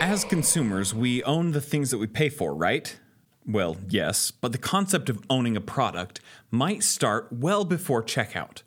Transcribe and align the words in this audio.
As 0.00 0.24
consumers, 0.24 0.94
we 0.94 1.22
own 1.24 1.52
the 1.52 1.60
things 1.60 1.90
that 1.90 1.98
we 1.98 2.06
pay 2.06 2.30
for, 2.30 2.54
right? 2.54 2.98
Well, 3.46 3.76
yes, 3.86 4.30
but 4.30 4.52
the 4.52 4.56
concept 4.56 5.10
of 5.10 5.22
owning 5.28 5.58
a 5.58 5.60
product 5.60 6.20
might 6.50 6.82
start 6.82 7.28
well 7.30 7.66
before 7.66 8.02
checkout. 8.02 8.62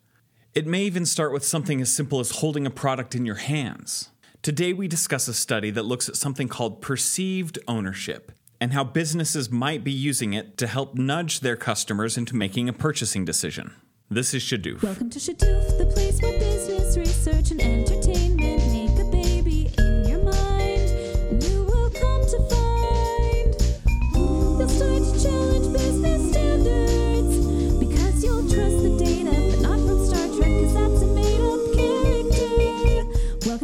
It 0.54 0.68
may 0.68 0.84
even 0.84 1.08
start 1.08 1.34
with 1.34 1.44
something 1.44 1.82
as 1.82 1.92
simple 1.92 2.20
as 2.20 2.30
holding 2.30 2.68
a 2.68 2.70
product 2.70 3.16
in 3.16 3.26
your 3.26 3.38
hands. 3.38 4.10
Today, 4.44 4.74
we 4.74 4.88
discuss 4.88 5.28
a 5.28 5.34
study 5.34 5.72
that 5.72 5.86
looks 5.86 6.08
at 6.08 6.18
something 6.18 6.48
called 6.48 6.84
perceived 6.84 7.58
ownership 7.68 8.32
and 8.62 8.74
how 8.74 8.84
businesses 8.84 9.50
might 9.50 9.84
be 9.84 9.92
using 9.92 10.34
it 10.34 10.56
to 10.60 10.68
help 10.68 10.94
nudge 10.94 11.40
their 11.40 11.56
customers 11.56 12.16
into 12.16 12.36
making 12.36 12.70
a 12.70 12.74
purchasing 12.74 13.26
decision. 13.26 13.74
This 14.08 14.36
is 14.36 14.44
Shadoof. 14.44 14.84
Welcome 14.84 15.10
to 15.10 15.18
Shadoof, 15.18 15.80
the 15.80 15.88
place 15.88 16.22
where 16.22 16.38
business 16.38 16.96
research 16.96 17.50
and 17.50 17.60
entertainment 17.60 18.03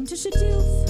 to 0.09 0.15
Shadoof. 0.15 0.89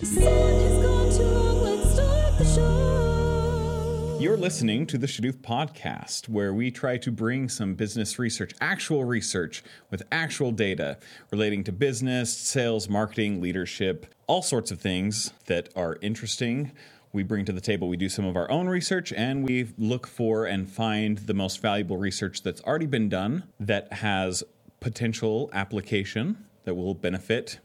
The 0.00 0.06
sun 0.06 0.24
has 0.24 0.84
gone 0.84 1.12
too 1.12 1.22
long, 1.22 1.62
let's 1.62 1.94
start 1.94 2.36
the 2.36 2.44
show. 2.44 4.18
You're 4.18 4.36
listening 4.36 4.84
to 4.88 4.98
the 4.98 5.06
Shadoof 5.06 5.36
podcast, 5.42 6.28
where 6.28 6.52
we 6.52 6.72
try 6.72 6.96
to 6.96 7.12
bring 7.12 7.48
some 7.48 7.74
business 7.74 8.18
research, 8.18 8.52
actual 8.60 9.04
research 9.04 9.62
with 9.92 10.02
actual 10.10 10.50
data 10.50 10.98
relating 11.30 11.62
to 11.64 11.72
business, 11.72 12.36
sales, 12.36 12.88
marketing, 12.88 13.40
leadership, 13.40 14.06
all 14.26 14.42
sorts 14.42 14.72
of 14.72 14.80
things 14.80 15.32
that 15.46 15.68
are 15.76 15.98
interesting. 16.02 16.72
We 17.12 17.22
bring 17.22 17.44
to 17.44 17.52
the 17.52 17.60
table, 17.60 17.88
we 17.88 17.96
do 17.96 18.08
some 18.08 18.24
of 18.24 18.34
our 18.34 18.50
own 18.50 18.66
research, 18.66 19.12
and 19.12 19.44
we 19.44 19.68
look 19.78 20.08
for 20.08 20.46
and 20.46 20.68
find 20.68 21.18
the 21.18 21.34
most 21.34 21.62
valuable 21.62 21.96
research 21.96 22.42
that's 22.42 22.60
already 22.62 22.86
been 22.86 23.08
done 23.08 23.44
that 23.60 23.92
has 23.92 24.42
potential 24.80 25.48
application 25.52 26.44
that 26.64 26.74
will 26.74 26.94
benefit 26.94 27.60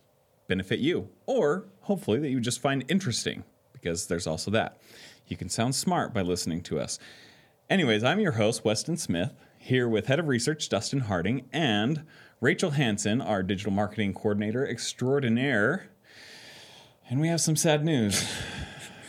benefit 0.48 0.80
you, 0.80 1.10
or 1.26 1.66
hopefully 1.82 2.20
that 2.20 2.30
you 2.30 2.40
just 2.40 2.60
find 2.60 2.84
interesting, 2.88 3.44
because 3.72 4.08
there's 4.08 4.28
also 4.28 4.52
that. 4.52 4.78
You 5.28 5.38
can 5.38 5.50
sound 5.50 5.76
smart 5.76 6.14
by 6.14 6.22
listening 6.22 6.62
to 6.64 6.80
us. 6.80 7.00
Anyways, 7.70 8.04
I'm 8.04 8.20
your 8.20 8.34
host, 8.34 8.66
Weston 8.66 8.98
Smith, 8.98 9.34
here 9.58 9.88
with 9.88 10.08
Head 10.08 10.20
of 10.20 10.28
Research, 10.28 10.68
Dustin 10.68 11.02
Harding, 11.02 11.48
and 11.54 12.04
Rachel 12.42 12.72
Hansen, 12.72 13.22
our 13.22 13.42
digital 13.42 13.72
marketing 13.72 14.14
coordinator 14.14 14.68
extraordinaire. 14.68 15.90
And 17.10 17.22
we 17.22 17.30
have 17.30 17.40
some 17.40 17.56
sad 17.56 17.86
news. 17.86 18.30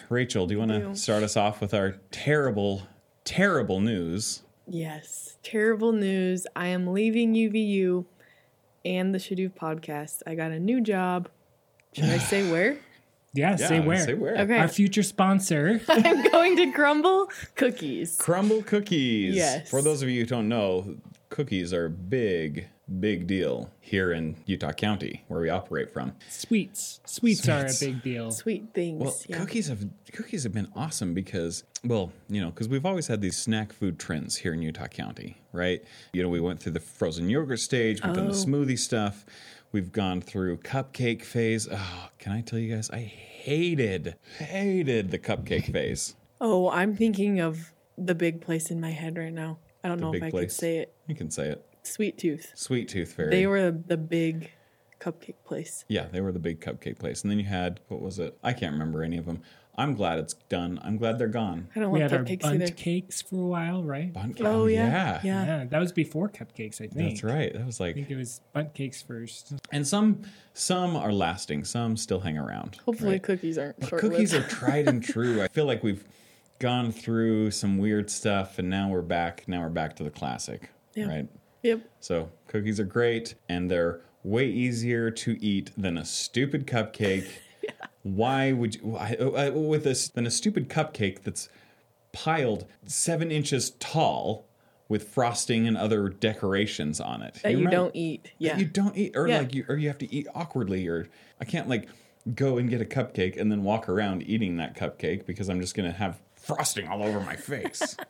Rachel, 0.09 0.47
do 0.47 0.55
you 0.55 0.61
want 0.61 0.71
to 0.71 0.95
start 0.95 1.23
us 1.25 1.37
off 1.37 1.61
with 1.61 1.75
our 1.75 1.97
terrible, 2.11 2.83
terrible 3.25 3.81
news? 3.81 4.43
Yes, 4.67 5.37
terrible 5.43 5.93
news. 5.93 6.47
I 6.55 6.69
am 6.69 6.87
leaving 6.87 7.35
UVU 7.35 8.07
and 8.85 9.15
the 9.15 9.19
Shadoof 9.19 9.53
podcast. 9.53 10.23
I 10.27 10.35
got 10.35 10.51
a 10.51 10.59
new 10.61 10.81
job. 10.81 11.29
Should 11.93 12.05
I 12.05 12.19
say 12.19 12.51
where? 12.51 12.77
Yeah, 13.37 13.57
say 13.57 13.81
where. 13.81 13.99
Say 13.99 14.15
where. 14.15 14.37
Okay. 14.39 14.59
Our 14.59 14.69
future 14.69 15.03
sponsor. 15.03 15.81
I'm 15.89 16.23
going 16.31 16.57
to 16.57 16.67
Crumbl 16.73 17.27
Cookies. 17.57 18.17
Crumbl 18.17 18.65
cookies. 18.65 19.35
Yes. 19.35 19.69
For 19.69 19.83
those 19.83 20.03
of 20.03 20.09
you 20.09 20.21
who 20.21 20.27
don't 20.27 20.49
know, 20.49 20.95
cookies 21.31 21.73
are 21.73 21.89
big, 21.89 22.69
big 23.01 23.27
deal 23.27 23.71
here 23.81 24.13
in 24.13 24.37
Utah 24.47 24.73
County, 24.73 25.25
where 25.29 25.41
we 25.41 25.49
operate 25.49 25.93
from. 25.93 26.13
Sweets. 26.29 27.01
Sweets, 27.07 27.49
are 27.49 27.67
a 27.67 27.71
big 27.81 28.03
deal. 28.03 28.31
Sweet 28.31 28.67
things. 28.75 29.01
Well, 29.03 29.17
yeah. 29.29 29.39
cookies 29.39 29.69
have 29.69 29.87
cookies 30.13 30.43
have 30.45 30.53
been 30.53 30.69
awesome 30.77 31.15
because, 31.15 31.65
well, 31.85 32.13
you 32.29 32.41
know, 32.41 32.51
because 32.51 32.69
we've 32.69 32.87
always 32.87 33.07
had 33.07 33.21
these 33.21 33.37
snack 33.37 33.73
food 33.73 33.99
trends 33.99 34.37
here 34.37 34.53
in 34.53 34.63
Utah 34.63 34.87
County, 34.87 35.37
right? 35.53 35.83
You 36.13 36.23
know, 36.23 36.29
we 36.29 36.41
went 36.41 36.61
through 36.61 36.73
the 36.73 36.81
frozen 36.81 37.29
yogurt 37.31 37.61
stage, 37.61 38.03
we've 38.03 38.15
done 38.15 38.27
the 38.29 38.33
Oh. 38.33 38.45
smoothie 38.47 38.79
stuff, 38.79 39.25
we've 39.73 39.91
gone 39.93 40.21
through 40.21 40.59
cupcake 40.59 41.23
phase. 41.23 41.69
Oh, 41.71 42.09
can 42.19 42.33
I 42.33 42.43
tell 42.43 42.59
you 42.59 42.75
guys, 42.75 42.91
I 42.91 43.01
hated, 43.01 44.17
hated 44.39 45.11
the 45.11 45.19
cupcake 45.19 45.73
phase. 45.73 46.15
Oh, 46.41 46.69
I'm 46.71 46.97
thinking 46.97 47.41
of 47.41 47.73
the 47.97 48.15
big 48.15 48.41
place 48.41 48.71
in 48.71 48.81
my 48.81 48.91
head 48.91 49.17
right 49.17 49.33
now. 49.33 49.59
I 49.83 49.89
don't 49.89 50.01
know 50.01 50.13
if 50.15 50.23
I 50.23 50.27
could 50.27 50.33
place. 50.33 50.57
say 50.57 50.79
it. 50.79 50.95
You 51.07 51.15
can 51.15 51.31
say 51.31 51.49
it. 51.49 51.65
Sweet 51.85 52.19
Tooth. 52.19 52.53
Sweet 52.55 52.89
Tooth 52.89 53.13
Fairy. 53.13 53.31
They 53.31 53.47
were 53.47 53.71
the 53.71 53.97
big 53.97 54.51
cupcake 55.01 55.37
place. 55.45 55.85
Yeah, 55.89 56.07
they 56.11 56.21
were 56.21 56.33
the 56.33 56.39
big 56.39 56.61
cupcake 56.61 56.99
place. 56.99 57.23
And 57.23 57.31
then 57.31 57.39
you 57.39 57.45
had, 57.45 57.81
what 57.89 58.01
was 58.01 58.19
it? 58.19 58.37
I 58.43 58.53
can't 58.53 58.73
remember 58.73 59.03
any 59.03 59.19
of 59.19 59.27
them. 59.27 59.43
I'm 59.77 59.95
glad 59.95 60.21
it's 60.21 60.35
done. 60.49 60.79
I'm 60.85 60.97
glad 60.99 61.19
they're 61.19 61.27
gone. 61.27 61.69
I 61.75 61.81
don't 61.81 61.91
We 61.91 61.99
want 61.99 62.13
had 62.13 62.19
our 62.21 62.25
bundt 62.25 62.45
either. 62.63 62.73
cakes 62.73 63.21
for 63.23 63.35
a 63.43 63.47
while, 63.47 63.83
right? 63.83 64.13
Bun- 64.13 64.37
Oh, 64.41 64.67
yeah. 64.67 64.87
yeah. 64.87 65.21
Yeah. 65.25 65.47
Yeah, 65.59 65.65
that 65.65 65.81
was 65.81 65.91
before 65.93 66.29
cupcakes, 66.29 66.77
I 66.81 66.87
think. 66.87 67.11
That's 67.21 67.25
right. 67.25 67.53
That 67.53 67.67
was 67.67 67.81
I 67.81 67.93
think 67.93 68.07
like, 68.07 68.11
it 68.13 68.17
was 68.17 68.41
bundt 68.53 68.73
cakes 68.75 69.03
first. 69.03 69.53
and 69.73 69.85
some 69.87 70.23
some 70.55 70.95
are 70.95 71.13
lasting. 71.13 71.65
Some 71.65 71.97
still 71.97 72.21
hang 72.21 72.39
around. 72.39 72.77
Hopefully, 72.87 73.13
right? 73.15 73.23
cookies 73.23 73.59
aren't 73.59 73.81
But 73.81 73.89
short 73.89 74.01
cookies 74.01 74.33
are 74.33 74.43
tried 74.49 74.87
and 74.87 75.03
true. 75.03 75.43
I 75.43 75.49
feel 75.49 75.67
like 75.67 75.83
we've 75.83 76.05
gone 76.61 76.93
through 76.93 77.51
some 77.51 77.77
weird 77.77 78.09
stuff, 78.11 78.61
and 78.61 78.71
now 78.71 78.89
we're 78.89 79.03
back. 79.03 79.43
Now 79.49 79.61
we're 79.63 79.71
back 79.71 79.97
to 79.97 80.05
the 80.05 80.11
classic, 80.11 80.71
Yeah. 80.95 81.07
right? 81.09 81.29
Yep. 81.65 81.81
So 82.01 82.31
cookies 82.47 82.79
are 82.79 82.85
great, 82.85 83.35
and 83.49 83.69
they're 83.71 84.01
way 84.23 84.47
easier 84.49 85.11
to 85.11 85.37
eat 85.45 85.71
than 85.77 85.99
a 85.99 86.05
stupid 86.05 86.67
cupcake. 86.67 87.27
Why 88.03 88.53
would 88.53 88.75
you 88.77 88.81
why, 88.83 89.15
uh, 89.19 89.51
with 89.53 89.85
this 89.85 90.09
than 90.11 90.27
a 90.27 90.31
stupid 90.31 90.69
cupcake 90.69 91.23
that's 91.23 91.49
piled 92.13 92.67
seven 92.85 93.31
inches 93.33 93.71
tall 93.81 94.45
with 94.91 95.09
frosting 95.09 95.67
and 95.67 95.75
other 95.77 96.11
decorations 96.11 97.01
on 97.01 97.23
it 97.23 97.41
That 97.43 97.53
you, 97.53 97.57
remember- 97.59 97.77
don't 97.77 97.97
eat. 97.97 98.25
that 98.25 98.31
Yeah. 98.39 98.57
you 98.59 98.67
don't 98.67 98.95
eat, 98.97 99.17
or 99.17 99.27
Yeah. 99.27 99.39
like 99.39 99.55
you, 99.55 99.65
or 99.71 99.77
you 99.77 99.89
have 99.89 99.97
to 99.99 100.15
eat 100.15 100.27
awkwardly, 100.35 100.87
or 100.87 101.09
I 101.41 101.47
can't 101.47 101.67
like 101.69 101.89
go 102.35 102.59
and 102.59 102.69
get 102.69 102.83
a 102.83 102.85
cupcake 102.85 103.41
and 103.41 103.51
then 103.51 103.63
walk 103.65 103.89
around 103.89 104.23
eating 104.29 104.59
that 104.59 104.77
cupcake 104.77 105.25
because 105.25 105.49
I'm 105.49 105.61
just 105.63 105.75
gonna 105.75 105.91
have 105.93 106.21
frosting 106.37 106.87
all 106.87 107.03
over 107.03 107.21
my 107.21 107.37
face. 107.37 107.97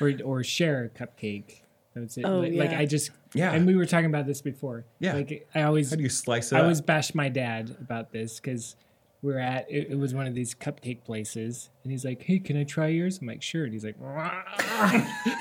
Or, 0.00 0.12
or 0.24 0.44
share 0.44 0.84
a 0.84 0.88
cupcake. 0.90 1.60
That's 1.96 2.18
it. 2.18 2.24
Oh, 2.26 2.40
like, 2.40 2.52
like 2.52 2.70
yeah. 2.72 2.78
I 2.78 2.84
just 2.84 3.10
Yeah. 3.34 3.52
And 3.52 3.66
we 3.66 3.74
were 3.74 3.86
talking 3.86 4.06
about 4.06 4.26
this 4.26 4.42
before. 4.42 4.84
Yeah. 4.98 5.14
Like 5.14 5.48
I 5.54 5.62
always 5.62 5.90
How 5.90 5.96
do 5.96 6.02
you 6.02 6.10
slice 6.10 6.52
it? 6.52 6.56
I 6.56 6.58
up? 6.58 6.64
always 6.64 6.82
bash 6.82 7.14
my 7.14 7.30
dad 7.30 7.74
about 7.80 8.12
this 8.12 8.38
because 8.38 8.76
we 9.22 9.32
are 9.32 9.38
at 9.38 9.70
it, 9.70 9.88
it 9.90 9.98
was 9.98 10.14
one 10.14 10.26
of 10.26 10.34
these 10.34 10.54
cupcake 10.54 11.02
places 11.04 11.70
and 11.82 11.90
he's 11.92 12.04
like, 12.04 12.22
Hey, 12.22 12.38
can 12.38 12.56
I 12.56 12.64
try 12.64 12.88
yours? 12.88 13.18
I'm 13.20 13.26
like, 13.26 13.42
sure. 13.42 13.64
And 13.64 13.72
he's 13.72 13.84
like, 13.84 13.96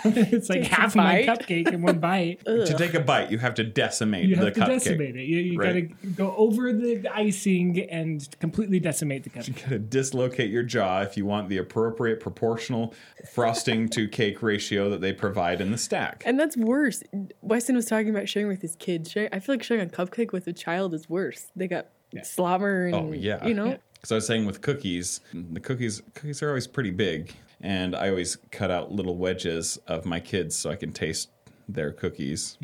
It's 0.06 0.50
like 0.50 0.64
Take 0.64 0.72
a 0.72 0.76
half 0.76 0.96
my 0.96 1.24
cupcake 1.24 1.72
in 1.72 1.82
one 1.82 2.00
bite. 2.00 2.40
to 2.46 2.74
take 2.78 2.94
a 2.94 3.00
bite, 3.00 3.32
you 3.32 3.38
have 3.40 3.54
to 3.56 3.64
decimate 3.64 4.26
You 4.30 4.36
the 4.36 4.46
have 4.46 4.54
to 4.54 4.60
cupcake. 4.62 4.68
decimate 4.68 5.16
it. 5.16 5.24
You, 5.26 5.38
you 5.40 5.60
Right. 5.60 5.90
gotta 6.00 6.12
go 6.14 6.36
over 6.36 6.72
the 6.74 7.08
icing 7.14 7.80
and 7.90 8.28
completely 8.40 8.80
decimate 8.80 9.24
the 9.24 9.30
cupcake. 9.30 9.48
You 9.48 9.54
gotta 9.64 9.80
dislocate 9.80 10.50
your 10.52 10.64
jaw 10.64 11.02
if 11.02 11.18
you 11.18 11.26
want 11.26 11.50
the 11.50 11.58
appropriate 11.58 12.20
proportional 12.20 12.94
frosting 13.34 13.90
to 13.90 14.08
cake 14.10 14.42
ratio 14.42 14.90
that 14.90 15.02
they 15.02 15.14
provide 15.14 15.62
in 15.62 15.72
the 15.72 15.78
stack. 15.78 16.24
And 16.26 16.40
that's 16.40 16.58
worse. 16.58 17.04
Weston 17.42 17.76
was 17.76 17.86
talking 17.86 18.10
about 18.10 18.30
sharing 18.30 18.48
with 18.48 18.62
his 18.62 18.76
kids. 18.76 19.16
I 19.16 19.40
feel 19.40 19.56
like 19.56 19.64
sharing 19.64 19.88
a 19.88 19.92
cupcake 19.92 20.32
with 20.32 20.48
a 20.48 20.54
child 20.54 20.94
is 20.94 21.10
worse. 21.10 21.48
They 21.56 21.68
got 21.68 21.88
slobber 22.24 22.86
and 22.88 22.96
Oh 22.96 23.12
yeah, 23.12 23.46
you 23.46 23.54
know. 23.54 23.78
Because 23.96 24.12
I 24.12 24.16
was 24.16 24.28
saying 24.28 24.46
with 24.46 24.62
cookies, 24.62 25.22
the 25.34 25.60
cookies 25.60 26.02
cookies 26.14 26.42
are 26.44 26.50
always 26.50 26.68
pretty 26.68 26.92
big, 26.92 27.34
and 27.62 27.96
I 27.96 28.10
always 28.10 28.38
cut 28.52 28.70
out 28.72 28.92
little 28.92 29.18
wedges 29.18 29.78
of 29.88 30.06
my 30.06 30.20
kids 30.20 30.56
so 30.56 30.70
I 30.70 30.76
can 30.76 30.92
taste 30.94 31.30
their 31.68 31.92
cookies. 31.92 32.58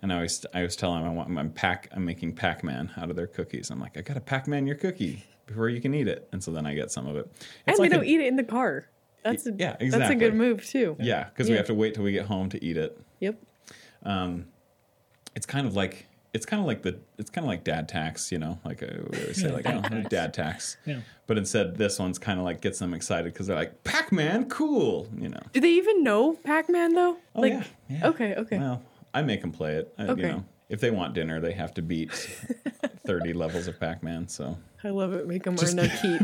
And 0.00 0.12
I 0.12 0.16
always 0.16 0.46
I 0.54 0.58
always 0.58 0.76
tell 0.76 0.94
them 0.94 1.02
I 1.04 1.08
want 1.10 1.36
I'm 1.36 1.50
pack 1.50 1.88
I'm 1.92 2.04
making 2.04 2.34
Pac 2.34 2.62
Man 2.62 2.90
out 2.96 3.10
of 3.10 3.16
their 3.16 3.26
cookies. 3.26 3.70
I'm 3.70 3.80
like 3.80 3.96
I 3.96 4.02
gotta 4.02 4.20
Pac 4.20 4.46
Man 4.46 4.66
your 4.66 4.76
cookie 4.76 5.24
before 5.46 5.68
you 5.68 5.80
can 5.80 5.94
eat 5.94 6.06
it, 6.06 6.28
and 6.32 6.42
so 6.42 6.52
then 6.52 6.64
I 6.66 6.74
get 6.74 6.92
some 6.92 7.06
of 7.08 7.16
it. 7.16 7.24
And 7.26 7.34
It's 7.66 7.78
they 7.78 7.84
like 7.84 7.90
don't 7.90 8.04
a- 8.04 8.06
eat 8.08 8.20
it 8.20 8.26
in 8.26 8.36
the 8.36 8.44
car. 8.44 8.86
That's 9.24 9.46
a, 9.46 9.52
Yeah, 9.52 9.76
That's 9.80 10.10
a 10.10 10.14
good 10.14 10.34
move 10.34 10.64
too. 10.64 10.96
Yeah, 11.00 11.24
because 11.24 11.50
we 11.50 11.56
have 11.56 11.66
to 11.66 11.74
wait 11.74 11.94
till 11.94 12.04
we 12.04 12.12
get 12.12 12.26
home 12.26 12.48
to 12.50 12.64
eat 12.64 12.76
it. 12.76 12.96
Yep. 13.18 13.36
Um, 14.04 14.46
it's 15.34 15.44
kind 15.46 15.66
of 15.66 15.74
like 15.74 16.06
it's 16.34 16.44
kind 16.46 16.60
of 16.60 16.66
like 16.66 16.82
the 16.82 16.98
it's 17.16 17.30
kind 17.30 17.44
of 17.44 17.48
like 17.48 17.64
dad 17.64 17.88
tax, 17.88 18.30
you 18.30 18.38
know, 18.38 18.58
like 18.64 18.82
uh, 18.82 18.86
we 19.10 19.20
always 19.20 19.40
say, 19.40 19.50
like 19.50 19.64
dad 19.64 19.84
oh, 19.84 19.88
tax. 19.88 20.08
dad 20.08 20.34
tax. 20.34 20.76
Yeah. 20.84 21.00
But 21.26 21.38
instead, 21.38 21.76
this 21.76 21.98
one's 21.98 22.18
kind 22.18 22.38
of 22.38 22.44
like 22.44 22.60
gets 22.60 22.78
them 22.78 22.94
excited 22.94 23.32
because 23.32 23.46
they're 23.46 23.56
like 23.56 23.84
Pac 23.84 24.12
Man, 24.12 24.48
cool, 24.48 25.08
you 25.16 25.28
know. 25.28 25.40
Do 25.52 25.60
they 25.60 25.70
even 25.72 26.02
know 26.02 26.34
Pac-Man 26.34 26.94
though? 26.94 27.16
Oh, 27.34 27.40
like, 27.40 27.52
yeah, 27.52 27.64
yeah. 27.88 28.08
okay, 28.08 28.34
okay. 28.34 28.58
Well, 28.58 28.82
I 29.14 29.22
make 29.22 29.40
them 29.40 29.52
play 29.52 29.76
it. 29.76 29.94
I, 29.98 30.04
Okay. 30.04 30.22
You 30.22 30.28
know, 30.28 30.44
if 30.68 30.80
they 30.80 30.90
want 30.90 31.14
dinner, 31.14 31.40
they 31.40 31.52
have 31.52 31.72
to 31.74 31.82
beat 31.82 32.12
thirty 33.06 33.32
levels 33.32 33.66
of 33.66 33.80
Pac 33.80 34.02
Man. 34.02 34.28
So 34.28 34.58
I 34.84 34.90
love 34.90 35.14
it. 35.14 35.26
Make 35.26 35.44
them 35.44 35.56
earn 35.62 35.78
a 35.78 35.88
keep. 35.88 36.22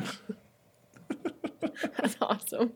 That's 1.99 2.17
awesome. 2.21 2.73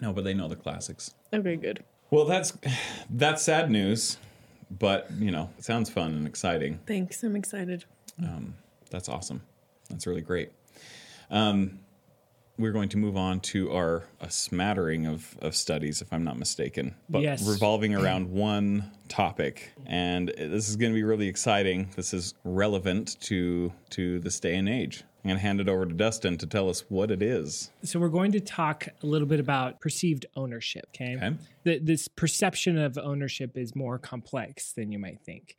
no, 0.00 0.12
but 0.12 0.24
they 0.24 0.34
know 0.34 0.48
the 0.48 0.56
classics. 0.56 1.14
Okay, 1.32 1.56
good. 1.56 1.84
Well, 2.10 2.24
that's 2.24 2.56
that's 3.10 3.42
sad 3.42 3.70
news, 3.70 4.18
but 4.70 5.10
you 5.18 5.30
know, 5.30 5.50
it 5.58 5.64
sounds 5.64 5.90
fun 5.90 6.12
and 6.12 6.26
exciting. 6.26 6.78
Thanks. 6.86 7.22
I'm 7.22 7.36
excited. 7.36 7.84
That's 8.90 9.08
awesome. 9.08 9.42
That's 9.90 10.06
really 10.06 10.22
great. 10.22 10.50
Um, 11.30 11.80
we're 12.58 12.72
going 12.72 12.88
to 12.88 12.96
move 12.96 13.16
on 13.16 13.38
to 13.40 13.70
our 13.72 14.02
a 14.20 14.30
smattering 14.30 15.06
of, 15.06 15.36
of 15.40 15.54
studies, 15.54 16.02
if 16.02 16.12
I'm 16.12 16.24
not 16.24 16.38
mistaken, 16.38 16.94
but 17.08 17.22
Yes. 17.22 17.46
revolving 17.46 17.94
around 17.94 18.30
one 18.30 18.90
topic. 19.08 19.70
And 19.86 20.28
this 20.36 20.68
is 20.68 20.74
going 20.76 20.90
to 20.90 20.94
be 20.96 21.04
really 21.04 21.28
exciting. 21.28 21.90
This 21.94 22.12
is 22.12 22.34
relevant 22.44 23.20
to 23.22 23.72
to 23.90 24.18
this 24.20 24.40
day 24.40 24.56
and 24.56 24.68
age. 24.68 25.04
To 25.28 25.38
hand 25.38 25.60
it 25.60 25.68
over 25.68 25.84
to 25.84 25.94
Dustin 25.94 26.38
to 26.38 26.46
tell 26.46 26.70
us 26.70 26.84
what 26.88 27.10
it 27.10 27.22
is. 27.22 27.70
So 27.82 28.00
we're 28.00 28.08
going 28.08 28.32
to 28.32 28.40
talk 28.40 28.88
a 29.02 29.06
little 29.06 29.28
bit 29.28 29.40
about 29.40 29.80
perceived 29.80 30.26
ownership. 30.34 30.86
Okay. 30.94 31.16
Okay. 31.16 31.36
The, 31.64 31.78
this 31.78 32.08
perception 32.08 32.78
of 32.78 32.96
ownership 32.96 33.56
is 33.56 33.76
more 33.76 33.98
complex 33.98 34.72
than 34.72 34.90
you 34.90 34.98
might 34.98 35.20
think. 35.20 35.56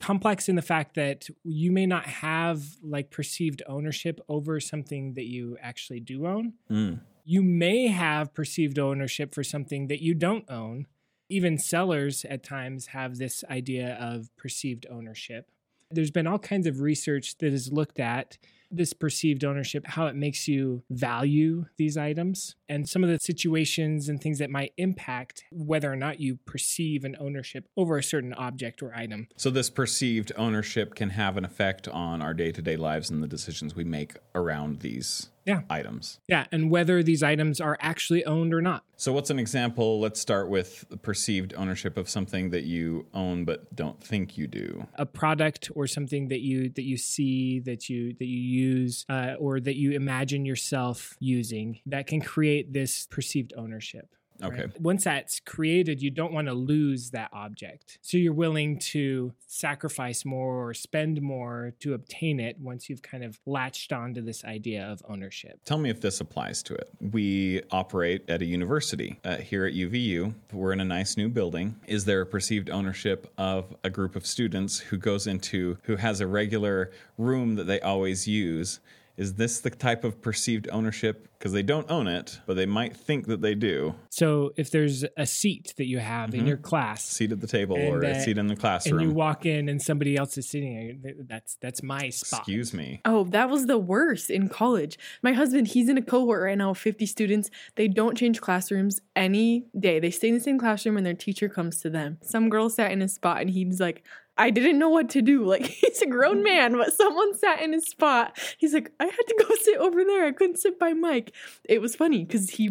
Complex 0.00 0.48
in 0.48 0.56
the 0.56 0.62
fact 0.62 0.94
that 0.96 1.28
you 1.44 1.70
may 1.70 1.86
not 1.86 2.06
have 2.06 2.62
like 2.82 3.10
perceived 3.10 3.62
ownership 3.68 4.20
over 4.28 4.58
something 4.58 5.14
that 5.14 5.26
you 5.26 5.56
actually 5.60 6.00
do 6.00 6.26
own. 6.26 6.54
Mm. 6.70 7.00
You 7.24 7.42
may 7.42 7.88
have 7.88 8.34
perceived 8.34 8.78
ownership 8.78 9.34
for 9.34 9.44
something 9.44 9.86
that 9.86 10.02
you 10.02 10.14
don't 10.14 10.50
own. 10.50 10.86
Even 11.28 11.58
sellers 11.58 12.24
at 12.24 12.42
times 12.42 12.86
have 12.86 13.18
this 13.18 13.44
idea 13.48 13.94
of 14.00 14.34
perceived 14.36 14.86
ownership. 14.90 15.48
There's 15.90 16.10
been 16.10 16.26
all 16.26 16.38
kinds 16.38 16.66
of 16.66 16.80
research 16.80 17.38
that 17.38 17.52
has 17.52 17.70
looked 17.70 18.00
at 18.00 18.38
this 18.72 18.92
perceived 18.92 19.44
ownership, 19.44 19.86
how 19.86 20.06
it 20.06 20.16
makes 20.16 20.48
you 20.48 20.82
value 20.90 21.66
these 21.76 21.96
items, 21.96 22.56
and 22.68 22.88
some 22.88 23.04
of 23.04 23.10
the 23.10 23.18
situations 23.18 24.08
and 24.08 24.20
things 24.20 24.38
that 24.38 24.50
might 24.50 24.72
impact 24.78 25.44
whether 25.52 25.92
or 25.92 25.96
not 25.96 26.20
you 26.20 26.38
perceive 26.46 27.04
an 27.04 27.16
ownership 27.20 27.68
over 27.76 27.98
a 27.98 28.02
certain 28.02 28.32
object 28.34 28.82
or 28.82 28.94
item. 28.94 29.28
So, 29.36 29.50
this 29.50 29.70
perceived 29.70 30.32
ownership 30.36 30.94
can 30.94 31.10
have 31.10 31.36
an 31.36 31.44
effect 31.44 31.86
on 31.88 32.22
our 32.22 32.34
day 32.34 32.52
to 32.52 32.62
day 32.62 32.76
lives 32.76 33.10
and 33.10 33.22
the 33.22 33.28
decisions 33.28 33.74
we 33.74 33.84
make 33.84 34.16
around 34.34 34.80
these 34.80 35.28
Yeah. 35.44 35.62
items. 35.68 36.20
Yeah, 36.28 36.46
and 36.52 36.70
whether 36.70 37.02
these 37.02 37.22
items 37.22 37.60
are 37.60 37.76
actually 37.80 38.24
owned 38.24 38.54
or 38.54 38.62
not. 38.62 38.84
So, 38.96 39.12
what's 39.12 39.30
an 39.30 39.38
example? 39.38 39.98
Let's 40.00 40.20
start 40.20 40.48
with 40.48 40.84
perceived 41.02 41.54
ownership 41.56 41.96
of 41.96 42.08
something 42.08 42.50
that 42.50 42.64
you 42.64 43.06
own 43.12 43.44
but 43.44 43.74
don't 43.74 44.00
think 44.02 44.38
you 44.38 44.46
do. 44.46 44.86
a 44.94 45.06
product 45.06 45.70
or 45.74 45.86
something 45.86 46.28
that 46.28 46.40
you 46.40 46.68
that 46.70 46.84
you 46.84 46.96
see 46.96 47.60
that 47.60 47.88
you 47.88 48.14
that 48.18 48.26
you 48.26 48.40
use 48.40 49.04
uh, 49.08 49.34
or 49.38 49.58
that 49.60 49.76
you 49.76 49.92
imagine 49.92 50.44
yourself 50.44 51.16
using 51.18 51.80
that 51.86 52.06
can 52.06 52.20
create 52.20 52.72
this 52.72 53.06
perceived 53.10 53.52
ownership 53.56 54.08
right? 54.42 54.52
Okay. 54.52 54.72
once 54.80 55.04
that's 55.04 55.40
created 55.40 56.02
you 56.02 56.10
don't 56.10 56.32
want 56.32 56.48
to 56.48 56.54
lose 56.54 57.10
that 57.10 57.30
object 57.32 57.98
so 58.02 58.16
you're 58.16 58.32
willing 58.32 58.78
to 58.78 59.32
sacrifice 59.46 60.24
more 60.24 60.68
or 60.68 60.74
spend 60.74 61.20
more 61.22 61.72
to 61.80 61.94
obtain 61.94 62.40
it 62.40 62.58
once 62.60 62.88
you've 62.88 63.02
kind 63.02 63.24
of 63.24 63.38
latched 63.46 63.92
onto 63.92 64.20
this 64.20 64.44
idea 64.44 64.84
of 64.84 65.02
ownership 65.08 65.60
Tell 65.64 65.78
me 65.78 65.90
if 65.90 66.00
this 66.00 66.20
applies 66.20 66.62
to 66.64 66.74
it. 66.74 66.88
We 67.00 67.62
operate 67.70 68.28
at 68.28 68.42
a 68.42 68.44
university 68.44 69.18
uh, 69.24 69.36
here 69.36 69.64
at 69.64 69.74
UVU. 69.74 70.34
We're 70.52 70.72
in 70.72 70.80
a 70.80 70.84
nice 70.84 71.16
new 71.16 71.28
building. 71.28 71.76
Is 71.86 72.04
there 72.04 72.20
a 72.20 72.26
perceived 72.26 72.68
ownership 72.68 73.32
of 73.38 73.74
a 73.84 73.90
group 73.90 74.16
of 74.16 74.26
students 74.26 74.78
who 74.78 74.96
goes 74.96 75.26
into, 75.26 75.78
who 75.84 75.96
has 75.96 76.20
a 76.20 76.26
regular 76.26 76.90
room 77.16 77.54
that 77.56 77.64
they 77.64 77.80
always 77.80 78.26
use? 78.26 78.80
Is 79.16 79.34
this 79.34 79.60
the 79.60 79.70
type 79.70 80.04
of 80.04 80.20
perceived 80.22 80.68
ownership? 80.72 81.28
Because 81.38 81.52
they 81.52 81.62
don't 81.62 81.90
own 81.90 82.06
it, 82.06 82.38
but 82.46 82.54
they 82.54 82.66
might 82.66 82.96
think 82.96 83.26
that 83.26 83.42
they 83.42 83.54
do. 83.56 83.94
so 84.10 84.52
if 84.56 84.70
there's 84.70 85.04
a 85.16 85.26
seat 85.26 85.74
that 85.76 85.86
you 85.86 85.98
have 85.98 86.34
in 86.36 86.46
your 86.46 86.56
class 86.56 87.04
Seat 87.04 87.32
at 87.32 87.40
the 87.40 87.48
table 87.48 87.74
And, 87.76 87.88
or 87.88 88.02
a 88.04 88.12
uh, 88.12 88.20
seat 88.20 88.38
in 88.38 88.46
the 88.46 88.52
and 88.52 88.60
classroom. 88.60 89.00
you 89.00 89.10
walk 89.10 89.44
in 89.44 89.68
and 89.68 89.82
somebody 89.82 90.16
else 90.16 90.38
is 90.38 90.48
sitting 90.48 91.00
there 91.02 91.14
that's 91.26 91.56
that's 91.60 91.82
my 91.82 92.10
spot 92.10 92.40
Excuse 92.40 92.72
me. 92.72 93.00
Oh, 93.04 93.24
that 93.24 93.50
was 93.50 93.66
the 93.66 93.76
worst 93.78 94.30
in 94.30 94.48
college. 94.48 94.96
My 95.20 95.32
husband, 95.32 95.68
he's 95.68 95.88
in 95.88 95.98
a 95.98 96.02
cohort 96.02 96.42
right 96.42 96.56
now 96.56 96.70
of 96.70 96.78
50 96.78 97.06
students. 97.06 97.50
They 97.74 97.88
don't 97.88 98.16
change 98.16 98.40
classrooms 98.40 99.00
any 99.16 99.66
day. 99.78 99.98
They 99.98 100.10
stay 100.10 100.28
in 100.28 100.34
the 100.34 100.40
same 100.40 100.58
classroom 100.60 100.96
and 100.96 101.04
their 101.04 101.14
teacher 101.14 101.48
comes 101.48 101.80
to 101.80 101.90
them. 101.90 102.18
Some 102.22 102.48
girl 102.50 102.70
sat 102.70 102.92
in 102.92 103.00
his 103.00 103.14
spot 103.14 103.40
and 103.40 103.50
he's 103.50 103.80
like, 103.80 104.04
I 104.38 104.50
didn't 104.50 104.78
know 104.78 104.88
what 104.88 105.10
to 105.10 105.22
do. 105.22 105.44
Like, 105.44 105.66
he's 105.66 106.02
a 106.02 106.06
grown 106.06 106.36
mm-hmm. 106.36 106.44
man, 106.44 106.76
but 106.76 106.92
someone 106.94 107.36
sat 107.36 107.60
in 107.60 107.72
his 107.72 107.88
spot. 107.88 108.38
He's 108.58 108.72
like, 108.74 108.92
I 108.98 109.04
had 109.04 109.12
to 109.12 109.44
go 109.46 109.54
sit 109.60 109.78
over 109.78 110.04
there. 110.04 110.26
I 110.26 110.32
couldn't 110.32 110.58
sit 110.58 110.78
by 110.78 110.92
Mike. 110.92 111.34
It 111.64 111.80
was 111.80 111.94
funny 111.94 112.24
because 112.24 112.50
he 112.50 112.70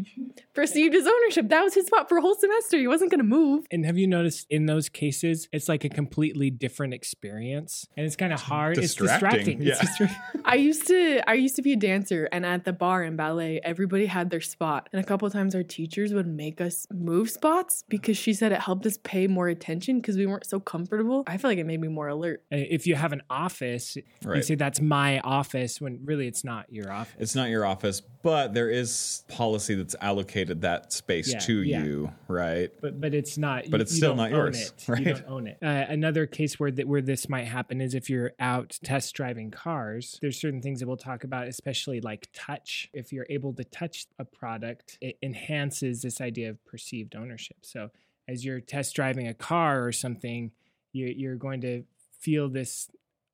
perceived 0.54 0.94
his 0.94 1.08
ownership. 1.08 1.50
That 1.50 1.63
was 1.63 1.74
his 1.74 1.88
spot 1.88 2.10
for 2.10 2.18
a 2.18 2.22
whole 2.22 2.36
semester. 2.36 2.78
He 2.78 2.88
wasn't 2.88 3.12
going 3.12 3.19
to 3.19 3.25
move. 3.25 3.66
And 3.72 3.86
have 3.86 3.98
you 3.98 4.08
noticed 4.08 4.48
in 4.50 4.66
those 4.66 4.90
cases, 4.90 5.48
it's 5.52 5.69
like 5.69 5.84
a 5.84 5.90
completely 5.90 6.50
different 6.50 6.94
experience, 6.94 7.88
and 7.96 8.06
it's 8.06 8.16
kind 8.16 8.34
of 8.34 8.42
hard. 8.42 8.75
distracting, 8.75 9.62
It's 9.62 9.80
distracting. 9.80 10.00
It's 10.00 10.00
yeah. 10.00 10.42
I 10.46 10.56
used 10.56 10.88
to 10.88 11.30
I 11.30 11.34
used 11.34 11.56
to 11.56 11.62
be 11.62 11.74
a 11.74 11.78
dancer 11.78 12.28
and 12.31 12.46
at 12.46 12.66
the 12.66 12.74
bar 12.74 13.04
in 13.04 13.16
ballet 13.16 13.62
everybody 13.63 14.06
had 14.06 14.30
their 14.30 14.42
spot 14.42 14.90
and 14.92 15.02
a 15.02 15.06
couple 15.06 15.25
of 15.25 15.34
times 15.34 15.56
our 15.56 15.63
teachers 15.63 16.13
would 16.13 16.28
make 16.28 16.62
us 16.62 16.88
move 16.92 17.30
spots 17.30 17.84
because 17.90 18.18
she 18.18 18.34
said 18.34 18.52
it 18.52 18.62
helped 18.62 18.86
us 18.86 18.98
pay 19.04 19.28
more 19.28 19.48
attention 19.48 20.00
because 20.00 20.18
we 20.18 20.25
weren't 20.25 20.46
so 20.46 20.60
comfortable. 20.60 21.24
I 21.28 21.38
feel 21.38 21.50
like 21.51 21.59
it 21.59 21.65
made 21.65 21.80
me 21.81 21.88
more 21.88 22.07
alert. 22.07 22.44
Uh, 22.51 22.57
if 22.57 22.88
you 22.88 22.95
have 22.95 23.12
an 23.13 23.21
office, 23.30 23.98
you 24.25 24.42
say 24.42 24.56
that's 24.56 24.81
my 24.81 25.19
office 25.19 25.80
when 25.81 26.00
really 26.06 26.27
it's 26.27 26.44
not 26.44 26.71
your 26.71 26.92
office. 26.92 27.15
It's 27.19 27.36
not 27.36 27.50
your 27.50 27.65
office, 27.65 28.01
but 28.24 28.53
there 28.53 28.69
is 28.69 29.24
policy 29.27 29.75
that's 29.75 29.95
allocated 30.01 30.62
that 30.62 30.94
space 30.94 31.31
Yeah, 31.31 31.39
to 31.39 31.62
yeah. 31.63 31.83
you, 31.83 32.12
right? 32.27 32.71
but 32.81 33.00
but 33.01 33.13
it's 33.13 33.38
not. 33.38 33.69
But 33.69 33.77
you- 33.80 33.81
it's 33.83 33.92
you 33.94 33.98
still 33.98 34.09
don't 34.12 34.18
not 34.18 34.31
yours, 34.31 34.59
it. 34.77 34.86
right? 34.88 35.00
You 35.06 35.13
don't 35.13 35.27
own 35.27 35.48
it. 35.48 35.57
Uh, 35.62 35.86
another 35.89 36.25
case 36.25 36.59
where 36.59 36.71
that 36.71 36.88
where 36.88 37.01
this 37.01 37.27
might 37.30 37.45
happen 37.45 37.81
is 37.81 37.94
if 37.94 38.09
you're 38.09 38.31
out 38.39 38.80
test 38.83 39.13
driving 39.13 39.51
cars. 39.51 40.18
There's 40.21 40.39
certain 40.39 40.62
things 40.62 40.80
that 40.80 40.88
we'll 40.88 40.98
talk 40.98 41.24
about, 41.24 41.48
especially 41.48 42.00
like 42.01 42.27
touch. 42.33 42.89
If 42.94 43.12
you're 43.12 43.27
able 43.30 43.53
to 43.53 43.63
touch 43.63 44.07
a 44.19 44.25
product, 44.25 44.98
it 45.01 45.18
enhances 45.21 46.01
this 46.01 46.21
idea 46.21 46.50
of 46.50 46.63
perceived 46.65 47.15
ownership. 47.15 47.57
So 47.62 47.89
as 48.27 48.45
you're 48.45 48.59
test 48.62 48.95
driving 48.95 49.27
a 49.27 49.33
car 49.33 49.86
or 49.86 49.92
something, 49.92 50.51
you're, 50.93 51.09
you're 51.09 51.35
going 51.35 51.61
to 51.61 51.83
feel 52.19 52.49
this 52.49 52.89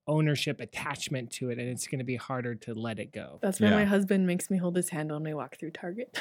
ownership 0.10 0.62
attachment 0.62 1.30
to 1.32 1.50
it, 1.50 1.60
and 1.60 1.68
it's 1.68 1.86
going 1.86 2.00
to 2.00 2.06
be 2.06 2.16
harder 2.16 2.56
to 2.56 2.74
let 2.74 2.98
it 2.98 3.12
go. 3.12 3.40
That's 3.42 3.60
why 3.60 3.68
Yeah. 3.68 3.76
my 3.76 3.84
husband 3.84 4.26
makes 4.26 4.50
me 4.50 4.58
hold 4.58 4.78
his 4.78 4.88
hand 4.90 5.12
when 5.12 5.22
we 5.22 5.34
walk 5.34 5.58
through 5.60 5.72
Target. 5.72 6.18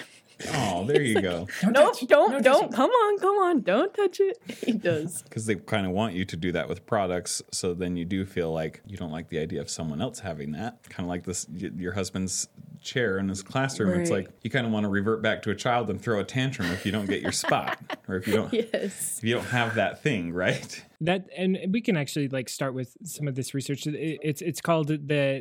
Oh, 0.54 0.84
there 0.88 1.00
you 1.02 1.20
go. 1.22 1.46
nope, 1.62 1.92
touch- 1.96 2.08
don't, 2.08 2.32
no 2.32 2.40
don't, 2.40 2.72
come 2.74 2.90
on, 2.90 3.18
come 3.20 3.36
on, 3.36 3.60
don't 3.62 3.94
touch 3.94 4.18
it. 4.18 4.38
He 4.66 4.72
does. 4.72 5.22
Because 5.28 5.46
they 5.46 5.54
kind 5.54 5.86
of 5.86 5.92
want 5.92 6.14
you 6.14 6.24
to 6.24 6.36
do 6.36 6.50
that 6.50 6.68
with 6.68 6.84
products, 6.84 7.42
so 7.52 7.74
then 7.74 7.96
you 7.96 8.04
do 8.04 8.24
feel 8.26 8.52
like 8.52 8.82
you 8.88 8.96
don't 8.96 9.12
like 9.12 9.28
the 9.28 9.38
idea 9.38 9.60
of 9.60 9.70
someone 9.70 10.00
else 10.02 10.18
having 10.18 10.50
that. 10.52 10.82
Kind 10.88 11.06
of 11.06 11.08
like 11.08 11.22
this, 11.22 11.46
your 11.54 11.92
husband's 11.92 12.48
chair 12.86 13.18
in 13.18 13.28
his 13.28 13.42
classroom. 13.42 14.00
It's 14.00 14.10
like 14.10 14.30
you 14.42 14.48
kind 14.48 14.64
of 14.66 14.72
want 14.72 14.84
to 14.84 14.88
revert 14.88 15.20
back 15.20 15.42
to 15.42 15.50
a 15.50 15.54
child 15.54 15.90
and 15.90 16.00
throw 16.00 16.20
a 16.20 16.24
tantrum 16.24 16.70
if 16.70 16.86
you 16.86 16.92
don't 16.92 17.04
get 17.06 17.20
your 17.20 17.32
spot, 17.32 17.78
or 18.08 18.16
if 18.16 18.26
you 18.26 18.32
don't, 18.34 18.52
yes. 18.72 19.18
if 19.18 19.24
you 19.24 19.34
don't 19.34 19.44
have 19.48 19.74
that 19.74 20.02
thing, 20.02 20.32
right? 20.32 20.82
that 21.02 21.28
and 21.36 21.58
we 21.70 21.82
can 21.82 21.94
actually 21.94 22.26
like 22.28 22.48
start 22.48 22.72
with 22.72 22.96
some 23.04 23.28
of 23.28 23.34
this 23.34 23.52
research 23.52 23.86
It- 23.86 24.18
it's 24.22 24.40
it's 24.40 24.62
called 24.62 24.88
the 24.88 24.96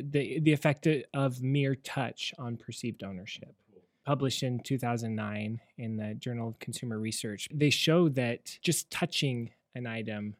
the 0.06 0.38
the 0.40 0.52
effect 0.52 0.86
of 1.14 1.42
mere 1.42 1.74
touch 1.74 2.34
on 2.38 2.58
perceived 2.58 3.02
ownership 3.02 3.54
published 4.04 4.42
in 4.42 4.60
2009 4.60 5.60
in 5.78 5.96
the 5.96 6.14
journal 6.14 6.48
of 6.48 6.58
consumer 6.58 6.98
research 6.98 7.48
they 7.52 7.70
show 7.70 8.08
that 8.10 8.58
just 8.62 8.90
touching 8.90 9.50
an 9.74 9.86
item 9.86 10.34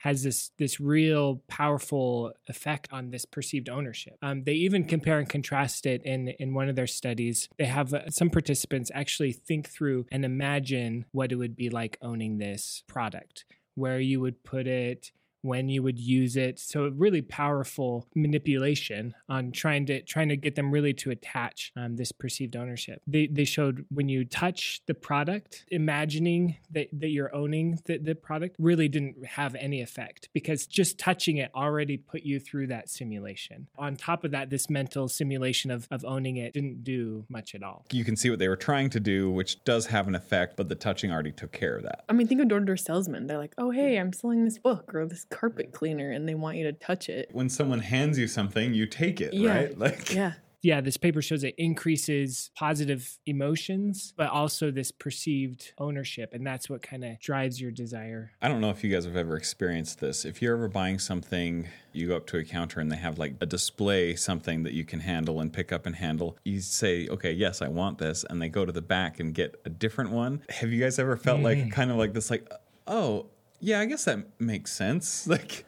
has 0.00 0.22
this 0.22 0.50
this 0.58 0.80
real 0.80 1.42
powerful 1.46 2.32
effect 2.48 2.88
on 2.90 3.10
this 3.10 3.24
perceived 3.24 3.68
ownership. 3.68 4.16
Um, 4.22 4.44
they 4.44 4.54
even 4.54 4.84
compare 4.84 5.18
and 5.18 5.28
contrast 5.28 5.86
it 5.86 6.02
in 6.04 6.28
in 6.40 6.54
one 6.54 6.68
of 6.68 6.76
their 6.76 6.86
studies. 6.86 7.48
They 7.58 7.66
have 7.66 7.92
uh, 7.92 8.10
some 8.10 8.30
participants 8.30 8.90
actually 8.94 9.32
think 9.32 9.68
through 9.68 10.06
and 10.10 10.24
imagine 10.24 11.04
what 11.12 11.32
it 11.32 11.36
would 11.36 11.54
be 11.54 11.68
like 11.68 11.98
owning 12.00 12.38
this 12.38 12.82
product, 12.86 13.44
where 13.74 14.00
you 14.00 14.20
would 14.20 14.42
put 14.42 14.66
it, 14.66 15.12
when 15.42 15.68
you 15.68 15.82
would 15.82 15.98
use 15.98 16.36
it. 16.36 16.58
So 16.58 16.88
really 16.88 17.22
powerful 17.22 18.06
manipulation 18.14 19.14
on 19.28 19.52
trying 19.52 19.86
to 19.86 20.02
trying 20.02 20.28
to 20.28 20.36
get 20.36 20.54
them 20.54 20.70
really 20.70 20.92
to 20.94 21.10
attach 21.10 21.72
um, 21.76 21.96
this 21.96 22.12
perceived 22.12 22.56
ownership. 22.56 23.02
They 23.06 23.26
they 23.26 23.44
showed 23.44 23.86
when 23.90 24.08
you 24.08 24.24
touch 24.24 24.82
the 24.86 24.94
product, 24.94 25.64
imagining 25.70 26.56
that, 26.72 26.88
that 26.92 27.08
you're 27.08 27.34
owning 27.34 27.78
the, 27.84 27.98
the 27.98 28.14
product 28.14 28.56
really 28.58 28.88
didn't 28.88 29.24
have 29.24 29.54
any 29.54 29.80
effect 29.80 30.28
because 30.32 30.66
just 30.66 30.98
touching 30.98 31.38
it 31.38 31.50
already 31.54 31.96
put 31.96 32.22
you 32.22 32.40
through 32.40 32.68
that 32.68 32.88
simulation. 32.88 33.66
On 33.78 33.96
top 33.96 34.24
of 34.24 34.30
that, 34.32 34.50
this 34.50 34.68
mental 34.70 35.08
simulation 35.08 35.70
of, 35.70 35.86
of 35.90 36.04
owning 36.04 36.36
it 36.36 36.52
didn't 36.52 36.84
do 36.84 37.24
much 37.28 37.54
at 37.54 37.62
all. 37.62 37.84
You 37.92 38.04
can 38.04 38.16
see 38.16 38.30
what 38.30 38.38
they 38.38 38.48
were 38.48 38.56
trying 38.56 38.90
to 38.90 39.00
do, 39.00 39.30
which 39.30 39.62
does 39.64 39.86
have 39.86 40.08
an 40.08 40.14
effect, 40.14 40.56
but 40.56 40.68
the 40.68 40.74
touching 40.74 41.10
already 41.10 41.32
took 41.32 41.52
care 41.52 41.76
of 41.76 41.82
that. 41.84 42.04
I 42.08 42.12
mean, 42.12 42.26
think 42.26 42.40
of 42.40 42.48
door 42.48 42.60
to 42.60 42.64
door 42.64 42.76
salesmen. 42.76 43.26
They're 43.26 43.38
like, 43.38 43.54
oh, 43.58 43.70
hey, 43.70 43.96
I'm 43.96 44.12
selling 44.12 44.44
this 44.44 44.58
book 44.58 44.94
or 44.94 45.06
this 45.06 45.26
carpet 45.30 45.72
cleaner, 45.72 46.10
and 46.10 46.28
they 46.28 46.34
want 46.34 46.56
you 46.56 46.64
to 46.64 46.72
touch 46.72 47.08
it. 47.08 47.30
When 47.32 47.48
someone 47.48 47.80
hands 47.80 48.18
you 48.18 48.26
something, 48.26 48.74
you 48.74 48.86
take 48.86 49.20
it, 49.20 49.32
Yeah. 49.32 49.54
right? 49.54 49.78
Like, 49.78 50.12
Yeah. 50.12 50.32
yeah, 50.62 50.80
this 50.82 50.96
paper 50.98 51.22
shows 51.22 51.42
it 51.42 51.54
increases 51.56 52.50
positive 52.54 53.18
emotions, 53.24 54.12
but 54.16 54.28
also 54.28 54.70
this 54.70 54.92
perceived 54.92 55.72
ownership. 55.78 56.34
And 56.34 56.46
that's 56.46 56.68
what 56.68 56.82
kind 56.82 57.04
of 57.04 57.18
drives 57.18 57.60
your 57.60 57.70
desire. 57.70 58.32
I 58.42 58.48
don't 58.48 58.60
know 58.60 58.68
if 58.70 58.84
you 58.84 58.92
guys 58.92 59.06
have 59.06 59.16
ever 59.16 59.36
experienced 59.36 60.00
this. 60.00 60.24
If 60.26 60.42
you're 60.42 60.54
ever 60.54 60.68
buying 60.68 60.98
something, 60.98 61.68
you 61.92 62.08
go 62.08 62.16
up 62.16 62.26
to 62.28 62.36
a 62.36 62.44
counter 62.44 62.80
and 62.80 62.92
they 62.92 62.96
have 62.96 63.18
like 63.18 63.34
a 63.40 63.46
display 63.46 64.14
something 64.16 64.62
that 64.64 64.74
you 64.74 64.84
can 64.84 65.00
handle 65.00 65.40
and 65.40 65.52
pick 65.52 65.72
up 65.72 65.86
and 65.86 65.96
handle. 65.96 66.36
You 66.44 66.60
say, 66.60 67.08
okay, 67.08 67.32
yes, 67.32 67.62
I 67.62 67.68
want 67.68 67.98
this. 67.98 68.24
And 68.28 68.42
they 68.42 68.48
go 68.48 68.66
to 68.66 68.72
the 68.72 68.82
back 68.82 69.18
and 69.18 69.34
get 69.34 69.60
a 69.64 69.70
different 69.70 70.10
one. 70.10 70.42
Have 70.50 70.70
you 70.70 70.80
guys 70.80 70.98
ever 70.98 71.16
felt 71.16 71.40
like 71.40 71.58
mm. 71.58 71.72
kind 71.72 71.90
of 71.90 71.96
like 71.96 72.12
this, 72.12 72.30
like, 72.30 72.52
oh, 72.86 73.26
yeah, 73.60 73.80
I 73.80 73.86
guess 73.86 74.04
that 74.04 74.18
makes 74.40 74.72
sense. 74.72 75.26
Like, 75.30 75.64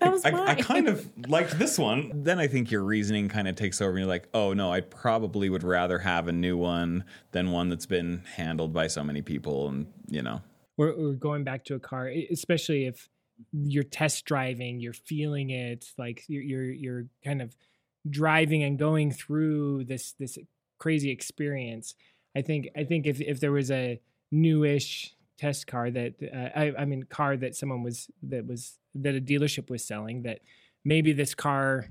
That 0.00 0.12
was 0.12 0.24
I, 0.24 0.32
I 0.32 0.54
kind 0.56 0.88
of 0.88 1.10
liked 1.28 1.58
this 1.58 1.78
one. 1.78 2.10
Then 2.22 2.38
I 2.38 2.46
think 2.48 2.70
your 2.70 2.82
reasoning 2.82 3.28
kind 3.28 3.48
of 3.48 3.56
takes 3.56 3.80
over 3.80 3.90
and 3.90 4.00
you're 4.00 4.06
like, 4.06 4.28
oh 4.34 4.52
no, 4.52 4.70
I 4.70 4.82
probably 4.82 5.48
would 5.48 5.62
rather 5.62 5.98
have 5.98 6.28
a 6.28 6.32
new 6.32 6.56
one 6.56 7.04
than 7.32 7.50
one 7.50 7.70
that's 7.70 7.86
been 7.86 8.22
handled 8.36 8.72
by 8.72 8.88
so 8.88 9.02
many 9.02 9.22
people. 9.22 9.68
And, 9.68 9.86
you 10.08 10.22
know, 10.22 10.42
We're, 10.76 10.96
we're 10.96 11.12
going 11.12 11.44
back 11.44 11.64
to 11.66 11.74
a 11.74 11.78
car, 11.78 12.10
especially 12.30 12.84
if 12.86 13.08
you're 13.52 13.84
test 13.84 14.26
driving, 14.26 14.80
you're 14.80 14.92
feeling 14.92 15.50
it, 15.50 15.86
like 15.96 16.24
you're, 16.28 16.42
you're, 16.42 16.70
you're 16.70 17.06
kind 17.24 17.40
of 17.40 17.56
driving 18.08 18.62
and 18.62 18.78
going 18.78 19.12
through 19.12 19.84
this, 19.84 20.12
this 20.18 20.38
crazy 20.78 21.10
experience. 21.10 21.94
I 22.36 22.42
think, 22.42 22.68
I 22.76 22.84
think 22.84 23.06
if, 23.06 23.20
if 23.20 23.40
there 23.40 23.52
was 23.52 23.70
a 23.70 23.98
newish 24.30 25.15
test 25.38 25.66
car 25.66 25.90
that, 25.90 26.14
uh, 26.22 26.58
I, 26.58 26.72
I 26.78 26.84
mean, 26.84 27.04
car 27.04 27.36
that 27.36 27.54
someone 27.54 27.82
was, 27.82 28.08
that 28.24 28.46
was, 28.46 28.78
that 28.94 29.14
a 29.14 29.20
dealership 29.20 29.70
was 29.70 29.84
selling, 29.84 30.22
that 30.22 30.40
maybe 30.84 31.12
this 31.12 31.34
car 31.34 31.88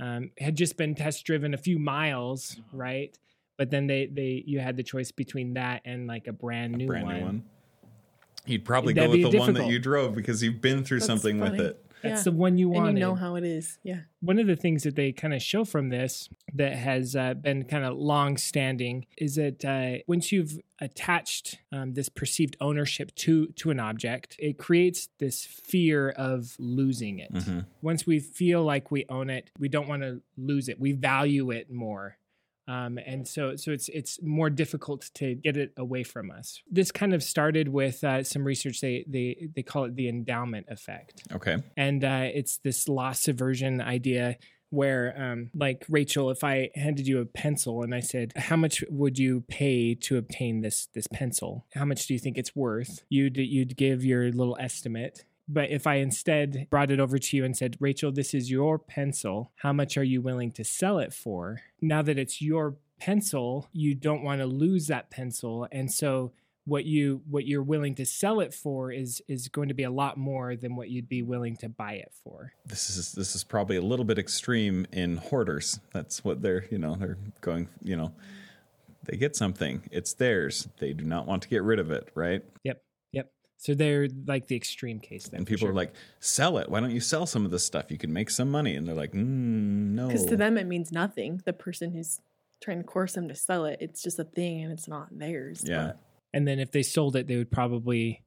um, 0.00 0.30
had 0.38 0.56
just 0.56 0.76
been 0.76 0.94
test 0.94 1.24
driven 1.24 1.54
a 1.54 1.58
few 1.58 1.78
miles, 1.78 2.60
right? 2.72 3.16
But 3.56 3.70
then 3.70 3.86
they, 3.86 4.06
they, 4.06 4.42
you 4.46 4.58
had 4.58 4.76
the 4.76 4.82
choice 4.82 5.12
between 5.12 5.54
that 5.54 5.82
and 5.84 6.06
like 6.06 6.26
a 6.26 6.32
brand 6.32 6.76
new 6.76 6.86
brand 6.86 7.04
one. 7.04 7.16
new 7.16 7.24
one. 7.24 7.44
You'd 8.46 8.64
probably 8.64 8.92
That'd 8.92 9.10
go 9.10 9.12
with 9.12 9.22
the 9.22 9.30
be 9.30 9.38
one 9.38 9.54
that 9.54 9.68
you 9.68 9.78
drove 9.78 10.14
because 10.14 10.42
you've 10.42 10.60
been 10.60 10.84
through 10.84 10.98
That's 10.98 11.06
something 11.06 11.38
with 11.38 11.60
it. 11.60 11.83
That's 12.04 12.20
Yeah. 12.20 12.30
the 12.30 12.36
one 12.36 12.58
you 12.58 12.68
and 12.68 12.74
wanted. 12.76 12.94
you 12.94 13.00
know 13.00 13.14
how 13.14 13.34
it 13.36 13.44
is. 13.44 13.78
Yeah. 13.82 14.00
one 14.20 14.38
of 14.38 14.46
the 14.46 14.56
things 14.56 14.84
that 14.84 14.94
they 14.96 15.10
kind 15.12 15.34
of 15.34 15.42
show 15.42 15.64
from 15.64 15.88
this 15.88 16.28
that 16.54 16.74
has 16.76 17.14
uh, 17.16 17.34
been 17.34 17.64
kind 17.64 17.84
of 17.84 17.96
long 17.98 18.36
standing 18.36 19.04
is 19.18 19.34
that 19.34 19.64
uh, 19.64 19.98
once 20.06 20.30
you've 20.32 20.58
attached 20.80 21.58
um, 21.72 21.94
this 21.94 22.08
perceived 22.08 22.56
ownership 22.60 23.14
to 23.16 23.46
to 23.56 23.70
an 23.70 23.80
object 23.80 24.36
it 24.38 24.58
creates 24.58 25.08
this 25.18 25.44
fear 25.44 26.10
of 26.10 26.54
losing 26.58 27.18
it 27.18 27.32
Mhm. 27.32 27.66
once 27.82 28.06
we 28.06 28.18
feel 28.18 28.62
like 28.64 28.90
we 28.90 29.04
own 29.08 29.28
it 29.30 29.50
we 29.58 29.68
don't 29.68 29.88
want 29.88 30.02
to 30.02 30.20
lose 30.36 30.68
it 30.68 30.78
we 30.80 30.92
value 30.92 31.50
it 31.50 31.70
more 31.70 32.16
um, 32.66 32.98
and 32.98 33.26
so 33.26 33.56
so 33.56 33.72
it's 33.72 33.88
it's 33.90 34.22
more 34.22 34.50
difficult 34.50 35.10
to 35.14 35.34
get 35.34 35.56
it 35.56 35.72
away 35.76 36.02
from 36.02 36.30
us. 36.30 36.62
This 36.70 36.90
kind 36.90 37.12
of 37.12 37.22
started 37.22 37.68
with 37.68 38.02
uh, 38.02 38.22
some 38.22 38.44
research 38.44 38.80
they 38.80 39.04
they 39.08 39.48
they 39.54 39.62
call 39.62 39.84
it 39.84 39.96
the 39.96 40.08
endowment 40.08 40.66
effect. 40.68 41.22
Okay. 41.32 41.58
and 41.76 42.04
uh, 42.04 42.28
it's 42.32 42.58
this 42.58 42.88
loss 42.88 43.28
aversion 43.28 43.80
idea 43.80 44.36
where 44.70 45.14
um, 45.16 45.50
like 45.54 45.84
rachel 45.88 46.30
if 46.30 46.42
i 46.42 46.68
handed 46.74 47.06
you 47.06 47.20
a 47.20 47.24
pencil 47.24 47.82
and 47.82 47.94
i 47.94 48.00
said 48.00 48.32
how 48.34 48.56
much 48.56 48.82
would 48.90 49.18
you 49.18 49.42
pay 49.42 49.94
to 49.94 50.16
obtain 50.16 50.62
this 50.62 50.88
this 50.94 51.06
pencil? 51.06 51.64
How 51.74 51.84
much 51.84 52.06
do 52.06 52.14
you 52.14 52.18
think 52.18 52.38
it's 52.38 52.56
worth 52.56 53.04
you'd 53.08 53.36
you'd 53.36 53.76
give 53.76 54.04
your 54.04 54.32
little 54.32 54.56
estimate 54.58 55.24
but 55.48 55.70
if 55.70 55.86
i 55.86 55.96
instead 55.96 56.66
brought 56.70 56.90
it 56.90 57.00
over 57.00 57.18
to 57.18 57.36
you 57.36 57.44
and 57.44 57.56
said 57.56 57.76
rachel 57.80 58.12
this 58.12 58.34
is 58.34 58.50
your 58.50 58.78
pencil 58.78 59.52
how 59.56 59.72
much 59.72 59.96
are 59.96 60.04
you 60.04 60.20
willing 60.20 60.50
to 60.50 60.64
sell 60.64 60.98
it 60.98 61.12
for 61.12 61.60
now 61.80 62.02
that 62.02 62.18
it's 62.18 62.40
your 62.40 62.76
pencil 62.98 63.68
you 63.72 63.94
don't 63.94 64.22
want 64.22 64.40
to 64.40 64.46
lose 64.46 64.86
that 64.86 65.10
pencil 65.10 65.66
and 65.72 65.92
so 65.92 66.32
what 66.66 66.84
you 66.84 67.22
what 67.28 67.46
you're 67.46 67.62
willing 67.62 67.94
to 67.94 68.06
sell 68.06 68.40
it 68.40 68.54
for 68.54 68.90
is 68.90 69.22
is 69.28 69.48
going 69.48 69.68
to 69.68 69.74
be 69.74 69.82
a 69.82 69.90
lot 69.90 70.16
more 70.16 70.56
than 70.56 70.76
what 70.76 70.88
you'd 70.88 71.08
be 71.08 71.22
willing 71.22 71.56
to 71.56 71.68
buy 71.68 71.94
it 71.94 72.12
for. 72.22 72.52
This 72.64 72.88
is 72.90 73.12
this 73.12 73.34
is 73.34 73.44
probably 73.44 73.76
a 73.76 73.82
little 73.82 74.04
bit 74.04 74.18
extreme 74.18 74.86
in 74.92 75.18
hoarders. 75.18 75.80
That's 75.92 76.24
what 76.24 76.42
they're, 76.42 76.64
you 76.70 76.78
know, 76.78 76.94
they're 76.94 77.18
going, 77.40 77.68
you 77.82 77.96
know, 77.96 78.12
they 79.04 79.16
get 79.16 79.36
something, 79.36 79.82
it's 79.90 80.14
theirs. 80.14 80.68
They 80.78 80.92
do 80.92 81.04
not 81.04 81.26
want 81.26 81.42
to 81.42 81.48
get 81.48 81.62
rid 81.62 81.78
of 81.78 81.90
it, 81.90 82.08
right? 82.14 82.42
Yep. 82.64 82.82
Yep. 83.66 83.74
So 83.74 83.74
they're 83.74 84.08
like 84.26 84.46
the 84.46 84.56
extreme 84.56 85.00
case 85.00 85.28
then. 85.28 85.38
And 85.38 85.46
people 85.46 85.60
sure. 85.60 85.70
are 85.70 85.74
like, 85.74 85.94
"Sell 86.20 86.58
it. 86.58 86.68
Why 86.68 86.80
don't 86.80 86.90
you 86.90 87.00
sell 87.00 87.26
some 87.26 87.44
of 87.44 87.50
this 87.50 87.64
stuff? 87.64 87.90
You 87.90 87.98
can 87.98 88.12
make 88.12 88.30
some 88.30 88.50
money." 88.50 88.74
And 88.76 88.86
they're 88.86 88.94
like, 88.94 89.12
mm, 89.12 89.22
"No." 89.94 90.08
Because 90.08 90.26
to 90.26 90.36
them, 90.36 90.58
it 90.58 90.66
means 90.66 90.92
nothing. 90.92 91.40
The 91.44 91.52
person 91.52 91.92
who's 91.92 92.20
trying 92.62 92.78
to 92.78 92.84
coerce 92.84 93.14
them 93.14 93.28
to 93.28 93.34
sell 93.34 93.64
it, 93.64 93.78
it's 93.80 94.02
just 94.02 94.18
a 94.18 94.24
thing 94.24 94.62
and 94.62 94.72
it's 94.72 94.88
not 94.88 95.08
theirs. 95.10 95.64
Yeah. 95.66 95.86
but- 95.86 96.00
and 96.32 96.48
then 96.48 96.58
if 96.58 96.72
they 96.72 96.82
sold 96.82 97.14
it, 97.14 97.28
they 97.28 97.36
would 97.36 97.52
probably 97.52 98.24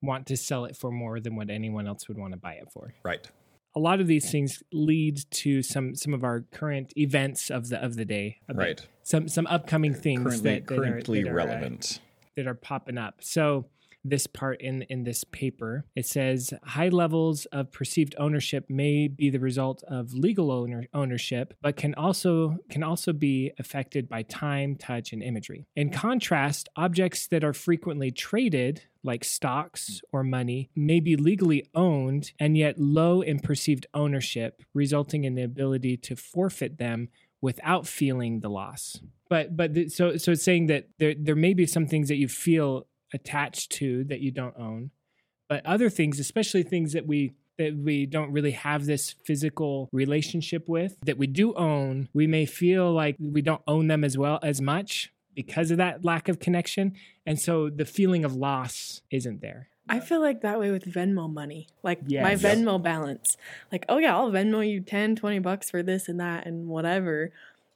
want 0.00 0.26
to 0.28 0.36
sell 0.36 0.64
it 0.64 0.74
for 0.74 0.90
more 0.90 1.20
than 1.20 1.36
what 1.36 1.50
anyone 1.50 1.86
else 1.86 2.08
would 2.08 2.16
want 2.18 2.32
to 2.32 2.38
buy 2.38 2.54
it 2.54 2.72
for. 2.72 2.94
Right. 3.04 3.30
A 3.76 3.80
lot 3.80 4.00
of 4.00 4.06
these 4.06 4.30
things 4.30 4.62
lead 4.72 5.18
to 5.30 5.62
some 5.62 5.94
some 5.94 6.12
of 6.14 6.24
our 6.24 6.40
current 6.50 6.92
events 6.96 7.50
of 7.50 7.68
the 7.68 7.82
of 7.82 7.96
the 7.96 8.04
day. 8.04 8.38
Right. 8.52 8.86
Some 9.02 9.28
some 9.28 9.46
upcoming 9.46 9.94
things 9.94 10.22
Currently 10.22 10.50
that, 10.50 10.66
that 10.66 10.74
currently 10.74 11.20
are, 11.20 11.24
that 11.24 11.30
are, 11.30 11.32
uh, 11.32 11.44
relevant. 11.44 12.00
that 12.36 12.46
are 12.46 12.54
popping 12.54 12.98
up. 12.98 13.22
So 13.22 13.66
this 14.04 14.26
part 14.26 14.60
in 14.60 14.82
in 14.82 15.04
this 15.04 15.24
paper. 15.24 15.84
It 15.94 16.06
says 16.06 16.52
high 16.64 16.88
levels 16.88 17.46
of 17.46 17.72
perceived 17.72 18.14
ownership 18.18 18.66
may 18.68 19.08
be 19.08 19.30
the 19.30 19.40
result 19.40 19.82
of 19.84 20.14
legal 20.14 20.50
owner, 20.50 20.86
ownership 20.92 21.54
but 21.62 21.76
can 21.76 21.94
also 21.94 22.58
can 22.68 22.82
also 22.82 23.12
be 23.12 23.52
affected 23.58 24.08
by 24.08 24.22
time 24.22 24.76
touch 24.76 25.12
and 25.12 25.22
imagery. 25.22 25.66
In 25.76 25.90
contrast 25.90 26.68
objects 26.76 27.26
that 27.28 27.44
are 27.44 27.52
frequently 27.52 28.10
traded 28.10 28.82
like 29.04 29.24
stocks 29.24 30.00
or 30.12 30.22
money 30.22 30.70
may 30.76 31.00
be 31.00 31.16
legally 31.16 31.66
owned 31.74 32.32
and 32.38 32.56
yet 32.56 32.78
low 32.78 33.20
in 33.20 33.40
perceived 33.40 33.86
ownership 33.94 34.62
resulting 34.74 35.24
in 35.24 35.34
the 35.34 35.42
ability 35.42 35.96
to 35.96 36.14
forfeit 36.14 36.78
them 36.78 37.08
without 37.40 37.86
feeling 37.86 38.40
the 38.40 38.48
loss. 38.48 39.00
But 39.28 39.56
but 39.56 39.72
so 39.90 40.16
so 40.16 40.32
it's 40.32 40.42
saying 40.42 40.66
that 40.66 40.88
there 40.98 41.14
there 41.18 41.36
may 41.36 41.54
be 41.54 41.66
some 41.66 41.86
things 41.86 42.08
that 42.08 42.16
you 42.16 42.28
feel 42.28 42.86
attached 43.12 43.70
to 43.70 44.04
that 44.04 44.20
you 44.20 44.30
don't 44.30 44.56
own 44.58 44.90
but 45.48 45.64
other 45.66 45.90
things 45.90 46.18
especially 46.18 46.62
things 46.62 46.92
that 46.92 47.06
we 47.06 47.32
that 47.58 47.76
we 47.76 48.06
don't 48.06 48.32
really 48.32 48.52
have 48.52 48.86
this 48.86 49.14
physical 49.24 49.88
relationship 49.92 50.68
with 50.68 50.96
that 51.02 51.18
we 51.18 51.26
do 51.26 51.54
own 51.54 52.08
we 52.12 52.26
may 52.26 52.46
feel 52.46 52.92
like 52.92 53.16
we 53.20 53.42
don't 53.42 53.62
own 53.66 53.88
them 53.88 54.04
as 54.04 54.16
well 54.16 54.38
as 54.42 54.60
much 54.60 55.12
because 55.34 55.70
of 55.70 55.78
that 55.78 56.04
lack 56.04 56.28
of 56.28 56.38
connection 56.38 56.94
and 57.26 57.38
so 57.38 57.68
the 57.68 57.84
feeling 57.84 58.24
of 58.24 58.34
loss 58.34 59.02
isn't 59.10 59.40
there 59.40 59.68
I 59.88 60.00
feel 60.00 60.20
like 60.20 60.42
that 60.42 60.58
way 60.60 60.70
with 60.70 60.84
Venmo 60.84 61.30
money. 61.30 61.66
Like 61.82 62.02
my 62.02 62.08
Yes. 62.30 62.42
Yep. 62.42 62.58
Venmo 62.58 62.82
balance. 62.82 63.36
Like, 63.70 63.84
oh 63.88 63.98
yeah, 63.98 64.16
I'll 64.16 64.30
Venmo 64.30 64.66
you 64.66 64.80
10, 64.80 65.16
20 65.16 65.38
bucks 65.40 65.70
for 65.70 65.82
this 65.82 66.08
and 66.08 66.20
that 66.20 66.46
and 66.46 66.68
whatever. 66.68 67.32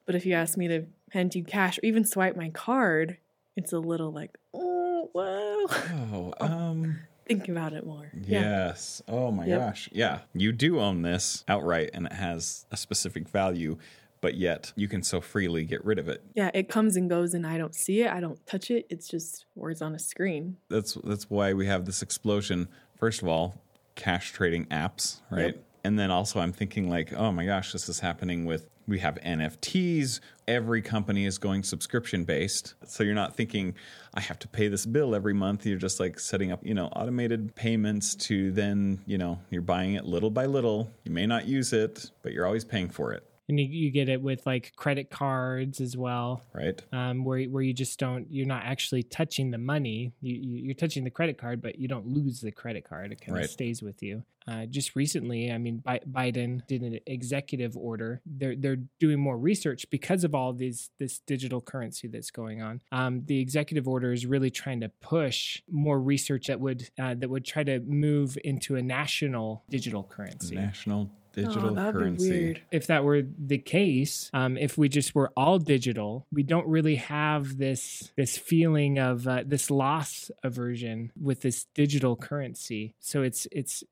But 0.06 0.14
if 0.14 0.24
you 0.24 0.34
ask 0.34 0.56
me 0.56 0.68
to 0.68 0.86
hand 1.10 1.34
you 1.34 1.42
cash 1.42 1.78
or 1.78 1.84
even 1.84 2.04
swipe 2.04 2.36
my 2.36 2.48
card, 2.50 3.18
it's 3.56 3.72
a 3.72 3.78
little 3.78 4.12
like, 4.12 4.38
oh, 4.54 4.85
whoa. 5.12 5.66
Oh, 6.12 6.34
um 6.40 7.00
Think 7.26 7.48
about 7.48 7.72
it 7.72 7.84
more. 7.84 8.08
Yeah. 8.14 8.40
Yes. 8.68 9.02
Oh 9.08 9.32
my 9.32 9.46
Yep. 9.46 9.58
gosh. 9.60 9.88
Yeah. 9.92 10.20
You 10.32 10.52
do 10.52 10.78
own 10.78 11.02
this 11.02 11.44
outright 11.48 11.90
and 11.92 12.06
it 12.06 12.12
has 12.12 12.66
a 12.70 12.76
specific 12.76 13.28
value, 13.28 13.78
but 14.20 14.36
yet 14.36 14.72
you 14.76 14.86
can 14.86 15.02
so 15.02 15.20
freely 15.20 15.64
get 15.64 15.84
rid 15.84 15.98
of 15.98 16.08
it. 16.08 16.22
Yeah, 16.34 16.52
it 16.54 16.68
comes 16.68 16.94
and 16.94 17.10
goes 17.10 17.34
and 17.34 17.44
I 17.44 17.58
don't 17.58 17.75
see 17.75 18.02
it. 18.02 18.12
I 18.12 18.20
don't 18.20 18.44
touch 18.46 18.70
it. 18.70 18.86
It's 18.90 19.08
just 19.08 19.44
words 19.56 19.82
on 19.82 19.92
a 19.94 19.98
screen. 19.98 20.58
That's 20.68 20.94
that's 21.02 21.28
why 21.28 21.52
we 21.52 21.66
have 21.66 21.84
this 21.84 22.00
explosion. 22.00 22.68
First 22.96 23.22
of 23.22 23.28
all, 23.28 23.60
cash 23.96 24.30
trading 24.30 24.66
apps, 24.66 25.20
right? 25.28 25.56
Yep. 25.56 25.64
And 25.82 25.98
then 25.98 26.12
also 26.12 26.38
I'm 26.38 26.52
thinking 26.52 26.88
like, 26.88 27.12
oh 27.12 27.32
my 27.32 27.44
gosh, 27.44 27.72
this 27.72 27.88
is 27.88 27.98
happening 28.00 28.44
with 28.44 28.68
we 28.88 28.98
have 29.00 29.16
NFTs. 29.16 30.20
Every 30.46 30.80
company 30.80 31.26
is 31.26 31.38
going 31.38 31.62
subscription 31.62 32.24
based. 32.24 32.74
So 32.86 33.02
you're 33.02 33.14
not 33.14 33.34
thinking 33.34 33.74
I 34.14 34.20
have 34.20 34.38
to 34.40 34.48
pay 34.48 34.68
this 34.68 34.86
bill 34.86 35.14
every 35.14 35.34
month. 35.34 35.66
You're 35.66 35.78
just 35.78 35.98
like 35.98 36.20
setting 36.20 36.52
up, 36.52 36.64
you 36.64 36.74
know, 36.74 36.86
automated 36.88 37.54
payments 37.54 38.14
to 38.26 38.52
then, 38.52 39.02
you 39.06 39.18
know, 39.18 39.40
you're 39.50 39.62
buying 39.62 39.94
it 39.94 40.04
little 40.04 40.30
by 40.30 40.46
little. 40.46 40.90
You 41.04 41.10
may 41.10 41.26
not 41.26 41.46
use 41.46 41.72
it, 41.72 42.10
but 42.22 42.32
you're 42.32 42.46
always 42.46 42.64
paying 42.64 42.88
for 42.88 43.12
it, 43.12 43.24
and 43.48 43.58
you, 43.60 43.66
you 43.66 43.90
get 43.90 44.08
it 44.08 44.20
with 44.20 44.44
like 44.46 44.72
credit 44.76 45.10
cards 45.10 45.80
as 45.80 45.96
well 45.96 46.42
right? 46.52 46.80
um, 46.92 47.24
where 47.24 47.42
where 47.44 47.62
you 47.62 47.72
just 47.72 47.98
don't 47.98 48.26
you're 48.30 48.46
not 48.46 48.62
actually 48.64 49.02
touching 49.02 49.50
the 49.50 49.58
money. 49.58 50.12
You, 50.20 50.34
you 50.34 50.64
you're 50.66 50.74
touching 50.74 51.04
the 51.04 51.10
credit 51.10 51.38
card 51.38 51.62
but 51.62 51.78
you 51.78 51.88
don't 51.88 52.06
lose 52.06 52.40
the 52.40 52.50
credit 52.52 52.88
card. 52.88 53.12
It 53.12 53.20
kind 53.20 53.36
Right. 53.36 53.44
of 53.44 53.50
stays 53.50 53.82
with 53.82 54.02
you. 54.02 54.24
Uh, 54.48 54.64
just 54.64 54.94
recently 54.94 55.50
I 55.50 55.58
mean 55.58 55.78
Bi- 55.78 56.00
Biden 56.08 56.64
did 56.68 56.82
an 56.82 57.00
executive 57.06 57.76
order. 57.76 58.20
They're 58.24 58.54
they're 58.56 58.78
doing 59.00 59.18
more 59.18 59.36
research 59.36 59.90
because 59.90 60.22
of 60.24 60.34
all 60.36 60.52
these 60.52 60.90
this 60.98 61.18
digital 61.26 61.60
currency 61.60 62.06
that's 62.08 62.30
going 62.30 62.62
on. 62.62 62.80
Um, 62.92 63.22
the 63.26 63.40
executive 63.40 63.88
order 63.88 64.12
is 64.12 64.24
really 64.24 64.50
trying 64.50 64.80
to 64.82 64.88
push 65.00 65.62
more 65.68 66.00
research 66.00 66.46
that 66.46 66.60
would 66.60 66.88
uh, 66.98 67.14
that 67.14 67.28
would 67.28 67.44
try 67.44 67.64
to 67.64 67.80
move 67.80 68.38
into 68.44 68.76
a 68.76 68.82
national 68.82 69.64
digital 69.68 70.04
currency. 70.04 70.54
National 70.54 71.10
digital 71.36 71.78
oh, 71.78 71.92
currency. 71.92 72.62
if 72.72 72.86
that 72.86 73.04
were 73.04 73.22
the 73.22 73.58
case, 73.58 74.30
um, 74.32 74.56
if 74.56 74.78
we 74.78 74.88
just 74.88 75.14
were 75.14 75.30
all 75.36 75.58
digital, 75.58 76.26
we 76.32 76.42
don't 76.42 76.66
really 76.66 76.96
have 76.96 77.58
this 77.58 78.10
this 78.16 78.36
feeling 78.38 78.98
of 78.98 79.28
uh, 79.28 79.44
this 79.46 79.70
loss 79.70 80.30
aversion 80.42 81.12
with 81.20 81.42
this 81.42 81.66
digital 81.74 82.16
currency. 82.16 82.94
So 83.00 83.22
it's 83.22 83.46
it's 83.52 83.84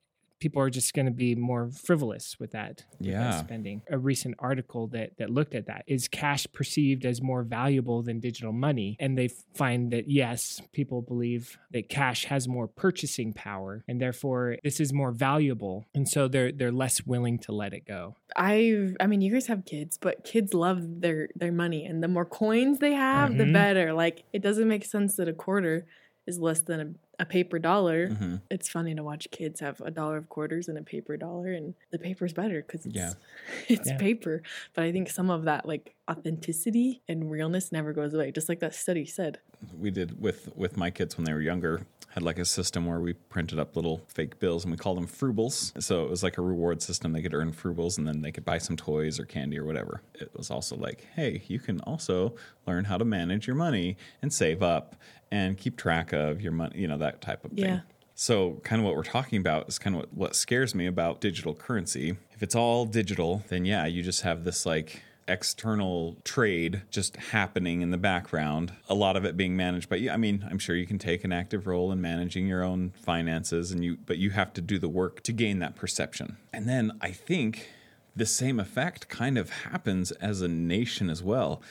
people 0.45 0.61
are 0.61 0.69
just 0.71 0.93
going 0.93 1.07
to 1.07 1.17
be 1.27 1.35
more 1.35 1.71
frivolous 1.71 2.37
with 2.39 2.51
that, 2.53 2.85
with 3.01 3.09
that 3.13 3.45
spending. 3.47 3.81
A 3.91 3.97
recent 3.97 4.35
article 4.39 4.87
that 4.89 5.17
that 5.19 5.31
looked 5.31 5.55
at 5.55 5.67
that 5.71 5.83
is 5.87 6.07
cash 6.07 6.47
perceived 6.53 7.07
as 7.07 7.23
more 7.23 7.43
valuable 7.43 8.03
than 8.03 8.21
digital 8.21 8.53
money, 8.53 8.97
and 9.01 9.17
they 9.17 9.29
find 9.63 9.91
that 9.95 10.07
yes, 10.11 10.61
people 10.73 11.01
believe 11.01 11.57
that 11.73 11.89
cash 11.89 12.27
has 12.27 12.47
more 12.47 12.69
purchasing 12.69 13.33
power, 13.33 13.73
and 13.89 14.01
therefore 14.01 14.57
this 14.63 14.81
is 14.81 14.93
more 14.93 15.13
valuable, 15.13 15.87
and 15.95 16.07
so 16.09 16.29
they're 16.29 16.53
they're 16.53 16.79
less 16.85 16.97
willing 17.07 17.39
to 17.39 17.53
let 17.53 17.73
it 17.73 17.87
go. 17.87 18.17
I 18.37 18.93
I 19.01 19.07
mean, 19.07 19.23
you 19.23 19.33
guys 19.33 19.47
have 19.47 19.65
kids, 19.65 19.97
but 20.07 20.25
kids 20.25 20.53
love 20.53 21.01
their 21.01 21.29
their 21.35 21.53
money, 21.53 21.87
and 21.87 22.03
the 22.03 22.09
more 22.17 22.27
coins 22.27 22.79
they 22.81 22.93
have, 22.93 23.39
the 23.39 23.45
Mhm. 23.45 23.53
better. 23.55 23.87
Like 23.95 24.25
it 24.37 24.43
doesn't 24.43 24.69
make 24.69 24.85
sense 24.85 25.17
that 25.17 25.29
a 25.29 25.33
quarter 25.33 25.87
is 26.27 26.39
less 26.39 26.61
than 26.61 26.99
a, 27.19 27.23
a 27.23 27.27
paper 27.27 27.59
dollar. 27.59 28.09
Mhm. 28.09 28.41
It's 28.51 28.69
funny 28.69 28.95
to 28.95 29.03
watch 29.03 29.31
kids 29.31 29.61
have 29.61 29.81
a 29.81 29.91
dollar 29.91 30.17
of 30.17 30.29
quarters 30.29 30.69
and 30.69 30.77
a 30.79 30.83
paper 30.83 31.17
dollar, 31.17 31.53
and 31.53 31.75
the 31.91 31.99
paper's 31.99 32.33
better 32.33 32.63
because 32.63 32.87
it's 32.87 32.95
Yeah. 32.97 33.13
it's 33.69 33.89
Yeah. 33.89 33.99
paper. 33.99 34.43
But 34.75 34.85
I 34.85 34.93
think 34.93 35.11
some 35.11 35.31
of 35.31 35.45
that 35.45 35.67
like 35.67 35.95
authenticity 36.11 37.03
and 37.09 37.31
realness 37.31 37.73
never 37.73 37.93
goes 37.93 38.15
away, 38.15 38.31
just 38.33 38.49
like 38.49 38.61
that 38.61 38.75
study 38.75 39.05
said. 39.07 39.39
We 39.79 39.91
did 39.91 40.21
with 40.21 40.51
with 40.57 40.77
my 40.77 40.91
kids 40.91 41.17
when 41.17 41.25
they 41.25 41.33
were 41.33 41.41
younger 41.41 41.87
had 42.11 42.23
like 42.23 42.39
a 42.39 42.45
system 42.45 42.87
where 42.87 43.01
we 43.01 43.13
printed 43.13 43.59
up 43.59 43.75
little 43.75 44.01
fake 44.07 44.39
bills 44.39 44.65
and 44.65 44.71
we 44.71 44.77
called 44.77 44.97
them 44.97 45.07
frubles 45.07 45.73
so 45.81 46.05
it 46.05 46.11
was 46.11 46.23
like 46.23 46.39
a 46.39 46.43
reward 46.43 46.81
system 46.81 47.13
they 47.13 47.21
could 47.23 47.35
earn 47.35 47.53
frubles 47.53 47.99
and 47.99 48.07
then 48.07 48.23
they 48.23 48.31
could 48.31 48.45
buy 48.45 48.57
some 48.59 48.77
toys 48.77 49.19
or 49.19 49.25
candy 49.25 49.59
or 49.59 49.65
whatever 49.65 50.01
it 50.15 50.31
was 50.37 50.49
also 50.51 50.77
like 50.77 51.09
hey 51.17 51.43
you 51.49 51.59
can 51.59 51.81
also 51.81 52.35
learn 52.67 52.85
how 52.85 52.97
to 52.97 53.05
manage 53.05 53.47
your 53.49 53.57
money 53.57 53.97
and 54.23 54.33
save 54.33 54.63
up 54.63 54.95
and 55.33 55.59
keep 55.59 55.77
track 55.77 56.13
of 56.13 56.41
your 56.41 56.53
money 56.53 56.79
you 56.79 56.87
know 56.87 56.99
that 56.99 57.21
type 57.21 57.45
of 57.45 57.51
thing 57.51 57.65
Yeah. 57.65 57.81
so, 58.15 58.61
kind 58.63 58.81
of 58.81 58.87
what 58.87 58.95
we're 58.95 59.03
talking 59.03 59.41
about 59.41 59.69
is 59.69 59.81
kind 59.81 59.97
of 59.97 60.03
what, 60.03 60.15
what 60.15 60.37
scares 60.37 60.73
me 60.73 60.87
about 60.87 61.21
digital 61.21 61.53
currency. 61.53 62.17
If 62.31 62.45
it's 62.45 62.55
all 62.55 62.85
digital, 62.85 63.43
then 63.49 63.65
yeah, 63.65 63.87
you 63.87 64.03
just 64.05 64.23
have 64.23 64.45
this 64.45 64.65
like 64.65 65.03
external 65.29 66.17
trade 66.25 66.83
just 66.91 67.17
happening 67.17 67.83
in 67.83 67.91
the 67.91 67.99
background, 67.99 68.73
a 68.89 68.95
lot 68.95 69.17
of 69.17 69.25
it 69.25 69.37
being 69.37 69.57
managed 69.57 69.89
by 69.89 69.97
you. 69.97 70.11
I 70.11 70.17
mean, 70.17 70.47
I'm 70.51 70.59
sure 70.59 70.77
you 70.77 70.87
can 70.87 70.99
take 70.99 71.25
an 71.25 71.33
active 71.33 71.67
role 71.67 71.93
in 71.93 72.01
managing 72.01 72.47
your 72.47 72.63
own 72.63 72.93
finances 72.97 73.73
and 73.73 73.85
you 73.85 73.97
but 74.07 74.19
you 74.19 74.31
have 74.31 74.53
to 74.55 74.61
do 74.61 74.79
the 74.79 74.89
work 74.89 75.23
to 75.25 75.33
gain 75.33 75.59
that 75.61 75.77
perception. 75.77 76.37
And 76.53 76.69
then 76.69 76.93
I 77.01 77.11
think 77.11 77.69
the 78.17 78.27
same 78.27 78.61
effect 78.61 79.09
kind 79.09 79.37
of 79.39 79.51
happens 79.51 80.13
as 80.13 80.41
a 80.41 80.49
nation 80.49 81.11
as 81.11 81.23
well 81.23 81.63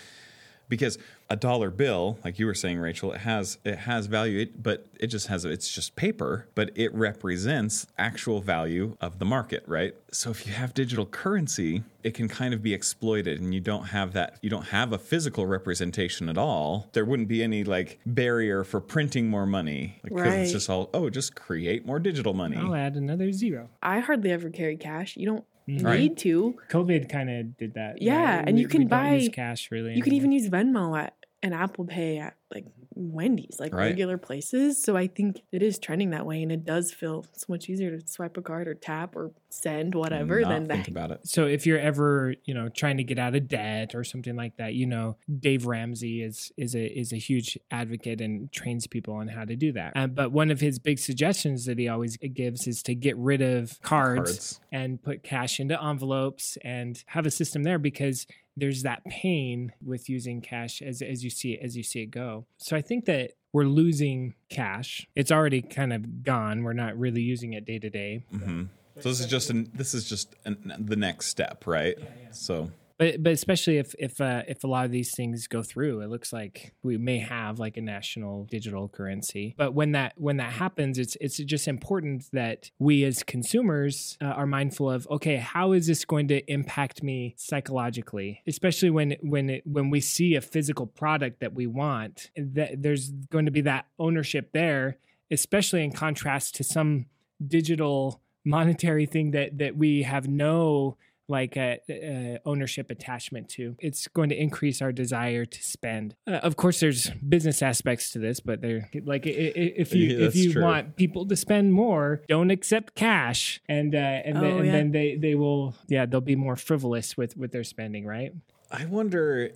because 0.69 0.97
a 1.29 1.35
dollar 1.35 1.69
bill 1.69 2.17
like 2.23 2.37
you 2.37 2.45
were 2.45 2.53
saying 2.53 2.77
rachel 2.77 3.11
it 3.13 3.21
has 3.21 3.57
it 3.63 3.75
has 3.79 4.05
value 4.05 4.39
it, 4.39 4.61
but 4.61 4.85
it 4.99 5.07
just 5.07 5.27
has 5.27 5.45
it's 5.45 5.73
just 5.73 5.95
paper 5.95 6.47
but 6.55 6.69
it 6.75 6.93
represents 6.93 7.87
actual 7.97 8.39
value 8.41 8.95
of 9.01 9.19
the 9.19 9.25
market 9.25 9.63
right 9.65 9.95
so 10.11 10.29
if 10.29 10.45
you 10.45 10.53
have 10.53 10.73
digital 10.73 11.05
currency 11.05 11.83
it 12.03 12.13
can 12.13 12.27
kind 12.27 12.53
of 12.53 12.61
be 12.61 12.73
exploited 12.73 13.39
and 13.41 13.53
you 13.53 13.59
don't 13.61 13.85
have 13.85 14.13
that 14.13 14.37
you 14.41 14.49
don't 14.49 14.67
have 14.67 14.91
a 14.93 14.97
physical 14.97 15.45
representation 15.47 16.27
at 16.29 16.37
all 16.37 16.89
there 16.93 17.05
wouldn't 17.05 17.27
be 17.29 17.41
any 17.41 17.63
like 17.63 17.99
barrier 18.05 18.63
for 18.63 18.79
printing 18.79 19.29
more 19.29 19.45
money 19.45 19.99
like 20.03 20.11
'cause 20.13 20.21
Right. 20.33 20.39
it's 20.39 20.51
just 20.51 20.69
all 20.69 20.89
oh 20.93 21.09
just 21.09 21.35
create 21.35 21.85
more 21.85 21.99
digital 21.99 22.33
money 22.33 22.57
I'll 22.57 22.75
add 22.75 22.95
another 22.95 23.31
zero. 23.31 23.69
I 23.81 23.99
hardly 23.99 24.31
ever 24.31 24.49
carry 24.49 24.77
cash. 24.77 25.17
You 25.17 25.25
don't 25.25 25.45
Mm. 25.67 25.83
Right. 25.83 25.99
need 25.99 26.17
to. 26.19 26.55
COVID 26.69 27.07
kind 27.09 27.29
of 27.29 27.57
did 27.57 27.75
that. 27.75 28.01
Yeah, 28.01 28.37
right? 28.39 28.47
and 28.49 28.59
you 28.59 28.67
can 28.67 28.81
we 28.81 28.85
don't 28.85 29.13
use 29.13 29.29
buy- 29.29 29.33
cash 29.33 29.71
really. 29.71 29.93
You 29.95 30.01
can 30.03 30.13
even 30.13 30.31
use 30.31 30.49
Venmo 30.49 30.97
at 30.99 31.13
and 31.43 31.53
Apple 31.53 31.85
Pay 31.85 32.17
at 32.17 32.35
like 32.53 32.65
Wendy's, 32.95 33.57
like 33.59 33.73
Right. 33.73 33.87
regular 33.87 34.17
places. 34.19 34.81
So 34.81 34.95
I 34.95 35.07
think 35.07 35.41
it 35.51 35.63
is 35.63 35.79
trending 35.79 36.11
that 36.11 36.25
way, 36.25 36.41
and 36.43 36.51
it 36.51 36.63
does 36.65 36.91
feel 36.91 37.25
so 37.33 37.45
much 37.49 37.67
easier 37.67 37.97
to 37.99 38.07
swipe 38.07 38.37
a 38.37 38.41
card 38.43 38.67
or 38.67 38.75
tap 38.75 39.15
or 39.15 39.31
send 39.49 39.95
whatever 39.95 40.41
Not 40.41 40.49
than 40.49 40.67
think 40.67 40.85
that. 40.85 40.91
about 40.91 41.11
it 41.11 41.27
So 41.27 41.45
if 41.47 41.65
you're 41.65 41.79
ever, 41.79 42.35
you 42.45 42.53
know, 42.53 42.69
trying 42.69 42.97
to 42.97 43.03
get 43.03 43.17
out 43.19 43.35
of 43.35 43.47
debt 43.47 43.93
or 43.95 44.03
something 44.03 44.35
like 44.35 44.55
that, 44.57 44.73
you 44.75 44.85
know, 44.85 45.17
Dave 45.39 45.65
Ramsey 45.65 46.21
is 46.21 46.51
is 46.57 46.75
a 46.75 46.85
is 46.85 47.11
a 47.11 47.17
huge 47.17 47.57
advocate 47.71 48.21
and 48.21 48.51
trains 48.51 48.85
people 48.87 49.15
on 49.15 49.27
how 49.27 49.43
to 49.45 49.55
do 49.55 49.71
that. 49.73 49.93
Uh, 49.95 50.07
but 50.07 50.31
one 50.31 50.51
of 50.51 50.59
his 50.61 50.77
big 50.79 50.99
suggestions 50.99 51.65
that 51.65 51.77
he 51.79 51.87
always 51.87 52.17
gives 52.17 52.67
is 52.67 52.81
to 52.83 52.93
get 52.95 53.17
rid 53.17 53.41
of 53.41 53.81
cards, 53.81 54.21
Cards. 54.21 54.59
and 54.71 55.01
put 55.01 55.23
cash 55.23 55.59
into 55.59 55.81
envelopes 55.83 56.57
and 56.63 57.03
have 57.07 57.25
a 57.25 57.31
system 57.31 57.63
there 57.63 57.79
because 57.79 58.27
there's 58.55 58.83
that 58.83 59.03
pain 59.05 59.73
with 59.83 60.09
using 60.09 60.41
cash 60.41 60.81
as 60.81 61.01
as 61.01 61.23
you 61.23 61.29
see 61.29 61.53
it 61.53 61.61
as 61.63 61.75
you 61.75 61.83
see 61.83 62.01
it 62.01 62.11
go. 62.11 62.45
So 62.57 62.75
I 62.75 62.81
think 62.81 63.05
that 63.05 63.31
we're 63.51 63.65
losing 63.65 64.33
cash. 64.49 65.07
It's 65.15 65.31
already 65.31 65.61
kind 65.61 65.93
of 65.93 66.23
gone. 66.23 66.63
We're 66.63 66.73
not 66.73 66.97
really 66.97 67.21
using 67.21 67.53
it 67.53 67.65
day 67.65 67.79
to 67.79 67.89
day. 67.89 68.23
hmm 68.31 68.63
so 69.01 69.09
this 69.09 69.19
is 69.21 69.25
just 69.25 69.49
an 69.49 69.71
this 69.73 69.95
is 69.95 70.07
just 70.07 70.35
an, 70.45 70.71
the 70.77 70.95
next 70.95 71.25
step 71.25 71.65
right 71.65 71.97
so 72.31 72.69
But 73.03 73.21
but 73.21 73.33
especially 73.33 73.79
if 73.79 73.93
if 73.99 74.21
uh, 74.21 74.43
if 74.47 74.63
a 74.63 74.67
lot 74.67 74.85
of 74.85 74.91
these 74.91 75.13
things 75.13 75.45
go 75.47 75.61
through, 75.61 75.99
it 75.99 76.09
looks 76.09 76.31
like 76.31 76.73
we 76.83 76.97
may 76.97 77.19
have 77.19 77.59
like 77.59 77.75
a 77.75 77.81
national 77.81 78.45
digital 78.45 78.87
currency. 78.87 79.55
But 79.57 79.73
when 79.73 79.91
that 79.91 80.13
when 80.15 80.37
that 80.37 80.53
happens, 80.53 80.97
it's 80.97 81.17
it's 81.19 81.35
just 81.35 81.67
important 81.67 82.23
that 82.31 82.71
we 82.79 83.03
as 83.03 83.21
consumers 83.21 84.17
uh, 84.21 84.27
are 84.27 84.45
mindful 84.45 84.89
of 84.89 85.05
okay, 85.11 85.35
how 85.35 85.73
is 85.73 85.85
this 85.85 86.05
going 86.05 86.29
to 86.29 86.49
impact 86.49 87.03
me 87.03 87.35
psychologically? 87.37 88.41
Especially 88.47 88.89
when 88.89 89.17
when 89.19 89.49
it, 89.49 89.67
when 89.67 89.89
we 89.89 89.99
see 89.99 90.35
a 90.35 90.41
physical 90.41 90.87
product 90.87 91.41
that 91.41 91.53
we 91.53 91.67
want, 91.67 92.31
that 92.37 92.81
there's 92.81 93.09
going 93.09 93.43
to 93.43 93.51
be 93.51 93.61
that 93.61 93.85
ownership 93.99 94.53
there, 94.53 94.97
especially 95.29 95.83
in 95.83 95.91
contrast 95.91 96.55
to 96.55 96.63
some 96.63 97.07
digital 97.45 98.21
monetary 98.45 99.05
thing 99.05 99.31
that 99.31 99.57
that 99.57 99.75
we 99.75 100.03
have 100.03 100.29
no 100.29 100.95
like 101.27 101.55
a, 101.57 101.79
uh 101.89 102.37
ownership 102.49 102.91
attachment 102.91 103.49
to. 103.49 103.75
It's 103.79 104.07
going 104.09 104.29
to 104.29 104.35
increase 104.39 104.81
our 104.81 104.91
desire 104.91 105.45
to 105.45 105.63
spend. 105.63 106.15
Uh, 106.27 106.31
of 106.43 106.55
course, 106.55 106.79
there's 106.79 107.09
business 107.27 107.61
aspects 107.61 108.11
to 108.11 108.19
this, 108.19 108.39
but 108.39 108.61
they're 108.61 108.89
like 109.05 109.25
i- 109.25 109.29
i- 109.29 109.73
if 109.83 109.93
you 109.95 110.07
Yeah, 110.17 110.27
if 110.27 110.35
you 110.35 110.51
true. 110.53 110.61
want 110.63 110.95
people 110.95 111.25
to 111.27 111.35
spend 111.35 111.71
more, 111.73 112.21
don't 112.27 112.51
accept 112.51 112.95
cash, 112.95 113.61
and 113.69 113.95
uh, 113.95 113.97
and, 113.97 114.35
then, 114.37 114.43
Oh, 114.43 114.57
and 114.57 114.65
yeah. 114.65 114.71
then 114.71 114.91
they 114.91 115.15
they 115.15 115.35
will 115.35 115.75
yeah 115.87 116.05
they'll 116.05 116.21
be 116.21 116.35
more 116.35 116.55
frivolous 116.55 117.15
with 117.17 117.37
with 117.37 117.51
their 117.51 117.63
spending, 117.63 118.05
right? 118.05 118.33
I 118.71 118.85
wonder 118.85 119.51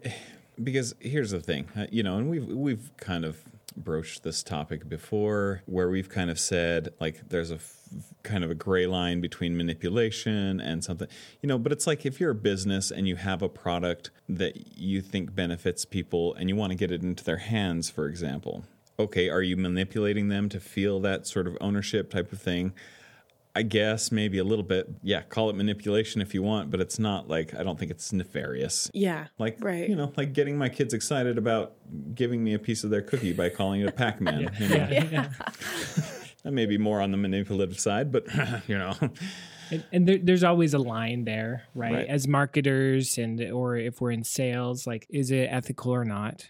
because 0.63 0.95
here's 0.99 1.31
the 1.31 1.39
thing, 1.39 1.67
uh, 1.75 1.87
you 1.91 2.03
know, 2.03 2.17
and 2.17 2.29
we've 2.29 2.47
we've 2.47 2.91
kind 2.97 3.25
of 3.25 3.43
broached 3.75 4.23
this 4.23 4.41
topic 4.41 4.89
before, 4.89 5.61
where 5.65 5.89
we've 5.89 6.09
kind 6.09 6.29
of 6.29 6.39
said 6.39 6.89
like 6.99 7.29
there's 7.29 7.51
a 7.51 7.55
f- 7.55 7.75
kind 8.23 8.43
of 8.43 8.51
a 8.51 8.55
gray 8.55 8.87
line 8.87 9.21
between 9.21 9.55
manipulation 9.55 10.59
and 10.59 10.83
something, 10.83 11.07
you 11.41 11.47
know. 11.47 11.57
But 11.57 11.71
it's 11.71 11.87
like 11.87 12.05
if 12.05 12.19
you're 12.19 12.31
a 12.31 12.35
business 12.35 12.91
and 12.91 13.07
you 13.07 13.15
have 13.15 13.41
a 13.41 13.49
product 13.49 14.11
that 14.27 14.77
you 14.77 15.01
think 15.01 15.35
benefits 15.35 15.85
people 15.85 16.33
and 16.35 16.49
you 16.49 16.55
want 16.55 16.71
to 16.71 16.75
get 16.75 16.91
it 16.91 17.03
into 17.03 17.23
their 17.23 17.37
hands, 17.37 17.89
for 17.89 18.07
example. 18.07 18.63
Okay, 18.99 19.29
are 19.29 19.43
you 19.43 19.55
manipulating 19.55 20.29
them 20.29 20.49
to 20.49 20.59
feel 20.59 20.99
that 21.01 21.27
sort 21.27 21.45
of 21.45 21.55
ownership 21.61 22.09
type 22.09 22.31
of 22.31 22.41
thing? 22.41 22.73
I 23.57 23.63
guess 23.63 24.11
maybe 24.11 24.37
a 24.37 24.43
little 24.43 24.63
bit. 24.63 24.87
Yeah, 25.01 25.23
call 25.23 25.49
it 25.49 25.55
manipulation 25.55 26.21
if 26.21 26.33
you 26.35 26.43
want, 26.43 26.69
but 26.69 26.79
it's 26.79 26.99
not 26.99 27.27
like 27.27 27.55
I 27.55 27.63
don't 27.63 27.77
think 27.79 27.89
it's 27.89 28.13
nefarious. 28.13 28.89
Yeah. 28.93 29.27
Like, 29.39 29.57
Right. 29.59 29.89
you 29.89 29.95
know, 29.95 30.13
like 30.15 30.33
getting 30.33 30.57
my 30.57 30.69
kids 30.69 30.93
excited 30.93 31.37
about 31.39 31.73
giving 32.13 32.43
me 32.43 32.53
a 32.53 32.59
piece 32.59 32.83
of 32.83 32.91
their 32.91 33.01
cookie 33.01 33.33
by 33.33 33.49
calling 33.49 33.81
it 33.81 33.87
a 33.87 33.91
Pac 33.91 34.21
Man. 34.21 34.51
you 34.59 34.69
know? 34.69 34.87
yeah. 34.91 35.29
That 36.43 36.51
may 36.53 36.65
be 36.67 36.77
more 36.77 37.01
on 37.01 37.11
the 37.11 37.17
manipulative 37.17 37.77
side, 37.79 38.09
but, 38.11 38.25
you 38.67 38.77
know, 38.77 38.93
And, 39.71 39.83
and 39.91 40.07
there, 40.07 40.17
there's 40.21 40.43
always 40.45 40.73
a 40.73 40.79
line 40.79 41.25
there, 41.25 41.63
right? 41.75 41.93
Right. 41.93 42.07
As 42.07 42.25
marketers 42.27 43.17
and 43.17 43.41
or 43.51 43.75
if 43.75 43.99
we're 43.99 44.11
in 44.11 44.23
sales, 44.23 44.87
like 44.87 45.05
is 45.09 45.31
it 45.31 45.49
ethical 45.51 45.91
or 45.93 46.05
not? 46.05 46.47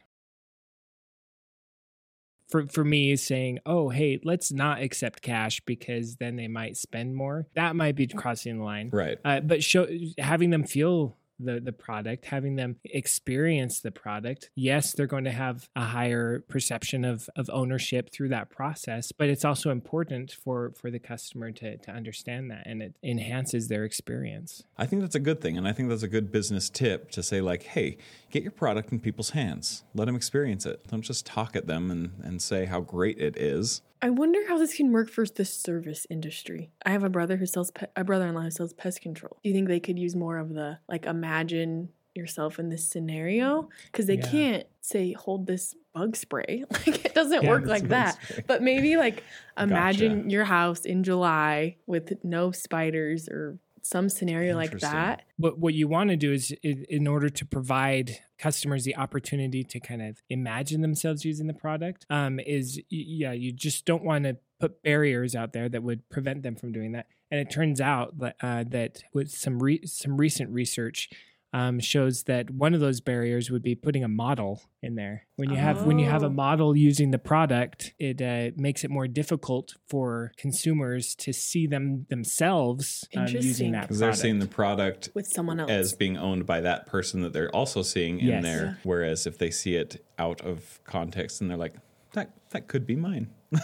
For 2.49 2.65
for 2.67 2.83
me, 2.83 3.15
saying, 3.15 3.59
"Oh, 3.65 3.89
hey, 3.89 4.19
let's 4.23 4.51
not 4.51 4.81
accept 4.81 5.21
cash 5.21 5.59
because 5.65 6.15
then 6.15 6.35
they 6.37 6.47
might 6.47 6.77
spend 6.77 7.15
more." 7.15 7.47
That 7.55 7.75
might 7.75 7.95
be 7.95 8.07
crossing 8.07 8.57
the 8.57 8.63
line. 8.63 8.89
right. 8.91 9.17
Uh, 9.25 9.41
but 9.41 9.63
show 9.63 9.87
having 10.17 10.49
them 10.49 10.63
feel 10.63 11.17
the 11.39 11.59
the 11.59 11.71
product, 11.71 12.25
having 12.25 12.55
them 12.55 12.77
experience 12.85 13.79
the 13.79 13.91
product. 13.91 14.49
Yes, 14.55 14.93
they're 14.93 15.07
going 15.07 15.25
to 15.25 15.31
have 15.31 15.69
a 15.75 15.85
higher 15.85 16.39
perception 16.47 17.05
of 17.05 17.29
of 17.35 17.49
ownership 17.51 18.11
through 18.11 18.29
that 18.29 18.49
process, 18.49 19.11
but 19.11 19.29
it's 19.29 19.45
also 19.45 19.69
important 19.69 20.31
for 20.31 20.71
for 20.75 20.91
the 20.91 20.99
customer 20.99 21.51
to 21.51 21.77
to 21.77 21.91
understand 21.91 22.51
that, 22.51 22.63
and 22.65 22.81
it 22.81 22.95
enhances 23.03 23.67
their 23.67 23.83
experience. 23.83 24.63
I 24.77 24.85
think 24.85 25.01
that's 25.01 25.15
a 25.15 25.19
good 25.19 25.41
thing. 25.41 25.57
And 25.57 25.67
I 25.67 25.73
think 25.73 25.89
that's 25.89 26.03
a 26.03 26.07
good 26.07 26.31
business 26.31 26.69
tip 26.69 27.11
to 27.11 27.23
say, 27.23 27.41
like, 27.41 27.63
hey, 27.63 27.97
get 28.31 28.43
your 28.43 28.51
product 28.51 28.91
in 28.91 28.99
people's 28.99 29.31
hands. 29.31 29.83
Let 29.93 30.05
them 30.05 30.15
experience 30.15 30.65
it. 30.65 30.87
Don't 30.87 31.01
just 31.01 31.25
talk 31.25 31.55
at 31.55 31.67
them 31.67 31.91
and, 31.91 32.11
and 32.23 32.41
say 32.41 32.65
how 32.65 32.81
great 32.81 33.19
it 33.19 33.37
is. 33.37 33.81
I 34.01 34.09
wonder 34.11 34.39
how 34.47 34.57
this 34.57 34.75
can 34.75 34.91
work 34.91 35.09
for 35.09 35.25
the 35.25 35.45
service 35.45 36.05
industry. 36.09 36.71
I 36.85 36.91
have 36.91 37.03
a 37.03 37.09
brother 37.09 37.37
who 37.37 37.45
sells 37.45 37.71
pe- 37.71 37.87
a 37.95 38.03
brother-in-law 38.03 38.41
who 38.41 38.51
sells 38.51 38.73
pest 38.73 39.01
control. 39.01 39.37
Do 39.43 39.49
you 39.49 39.55
think 39.55 39.67
they 39.67 39.79
could 39.79 39.97
use 39.97 40.15
more 40.15 40.37
of 40.37 40.49
the 40.53 40.79
like 40.87 41.05
imagine 41.05 41.89
yourself 42.13 42.57
in 42.59 42.69
this 42.69 42.87
scenario 42.87 43.69
because 43.91 44.05
they 44.07 44.17
Yeah. 44.17 44.31
can't 44.31 44.67
say 44.81 45.13
hold 45.13 45.45
this 45.47 45.75
bug 45.93 46.15
spray 46.15 46.63
like 46.71 47.05
it 47.05 47.13
doesn't 47.13 47.43
Yeah, 47.43 47.49
work 47.49 47.65
like 47.67 47.87
that 47.89 48.17
spray. 48.23 48.43
but 48.47 48.61
maybe 48.63 48.97
like 48.97 49.23
imagine 49.57 50.17
Gotcha. 50.23 50.29
your 50.31 50.43
house 50.45 50.81
in 50.85 51.03
july 51.03 51.75
with 51.85 52.23
no 52.23 52.51
spiders 52.51 53.29
or 53.29 53.59
some 53.87 54.09
scenario 54.09 54.55
like 54.55 54.77
that. 54.79 55.23
What 55.37 55.57
what 55.57 55.73
you 55.73 55.87
want 55.87 56.09
to 56.09 56.17
do 56.17 56.33
is 56.33 56.51
in, 56.63 56.85
in 56.89 57.07
order 57.07 57.29
to 57.29 57.45
provide 57.45 58.19
customers 58.37 58.83
the 58.83 58.95
opportunity 58.95 59.63
to 59.63 59.79
kind 59.79 60.01
of 60.01 60.21
imagine 60.29 60.81
themselves 60.81 61.25
using 61.25 61.47
the 61.47 61.53
product 61.53 62.05
um, 62.09 62.39
is 62.39 62.79
yeah 62.89 63.31
you 63.31 63.51
just 63.51 63.85
don't 63.85 64.03
want 64.03 64.25
to 64.25 64.37
put 64.59 64.81
barriers 64.83 65.35
out 65.35 65.53
there 65.53 65.69
that 65.69 65.83
would 65.83 66.07
prevent 66.09 66.43
them 66.43 66.55
from 66.55 66.71
doing 66.71 66.93
that. 66.93 67.07
And 67.29 67.39
it 67.39 67.51
turns 67.51 67.81
out 67.81 68.17
that 68.19 68.35
uh, 68.41 68.63
that 68.69 69.03
with 69.13 69.29
some 69.31 69.59
re- 69.59 69.85
some 69.85 70.17
recent 70.17 70.49
research 70.51 71.09
um, 71.53 71.79
shows 71.79 72.23
that 72.23 72.49
one 72.49 72.73
of 72.73 72.79
those 72.81 72.99
barriers 73.01 73.49
would 73.49 73.63
be 73.63 73.73
putting 73.75 74.03
a 74.03 74.07
model 74.07 74.61
in 74.83 74.95
there. 74.95 75.25
When 75.37 75.49
you 75.49 75.55
have 75.55 75.85
when 75.85 75.97
you 75.99 76.05
have 76.09 76.23
a 76.23 76.27
Oh. 76.27 76.29
model 76.29 76.75
using 76.75 77.11
the 77.11 77.17
product, 77.19 77.93
it 77.99 78.21
uh, 78.21 78.51
makes 78.57 78.83
it 78.83 78.91
more 78.91 79.07
difficult 79.07 79.73
for 79.87 80.33
consumers 80.37 81.15
to 81.15 81.31
see 81.33 81.65
them 81.67 82.05
themselves 82.09 83.07
um, 83.15 83.27
using 83.27 83.71
that 83.71 83.83
Because 83.83 83.99
they're 83.99 84.13
seeing 84.13 84.39
the 84.39 84.45
product. 84.47 85.05
product 85.05 85.15
with 85.15 85.27
someone 85.27 85.59
else 85.59 85.71
as 85.71 85.93
being 85.93 86.17
owned 86.17 86.45
by 86.45 86.61
that 86.61 86.85
person 86.87 87.21
that 87.21 87.33
they're 87.33 87.49
also 87.55 87.81
seeing 87.81 88.19
in 88.19 88.27
Yes. 88.27 88.43
there. 88.43 88.65
Yeah. 88.65 88.73
Whereas 88.83 89.25
if 89.25 89.37
they 89.37 89.49
see 89.51 89.75
it 89.75 90.03
out 90.19 90.41
of 90.41 90.79
context 90.83 91.39
and 91.41 91.49
they're 91.49 91.57
like, 91.57 91.75
that 92.13 92.31
that 92.49 92.67
could 92.67 92.85
be 92.85 92.95
mine. 92.95 93.29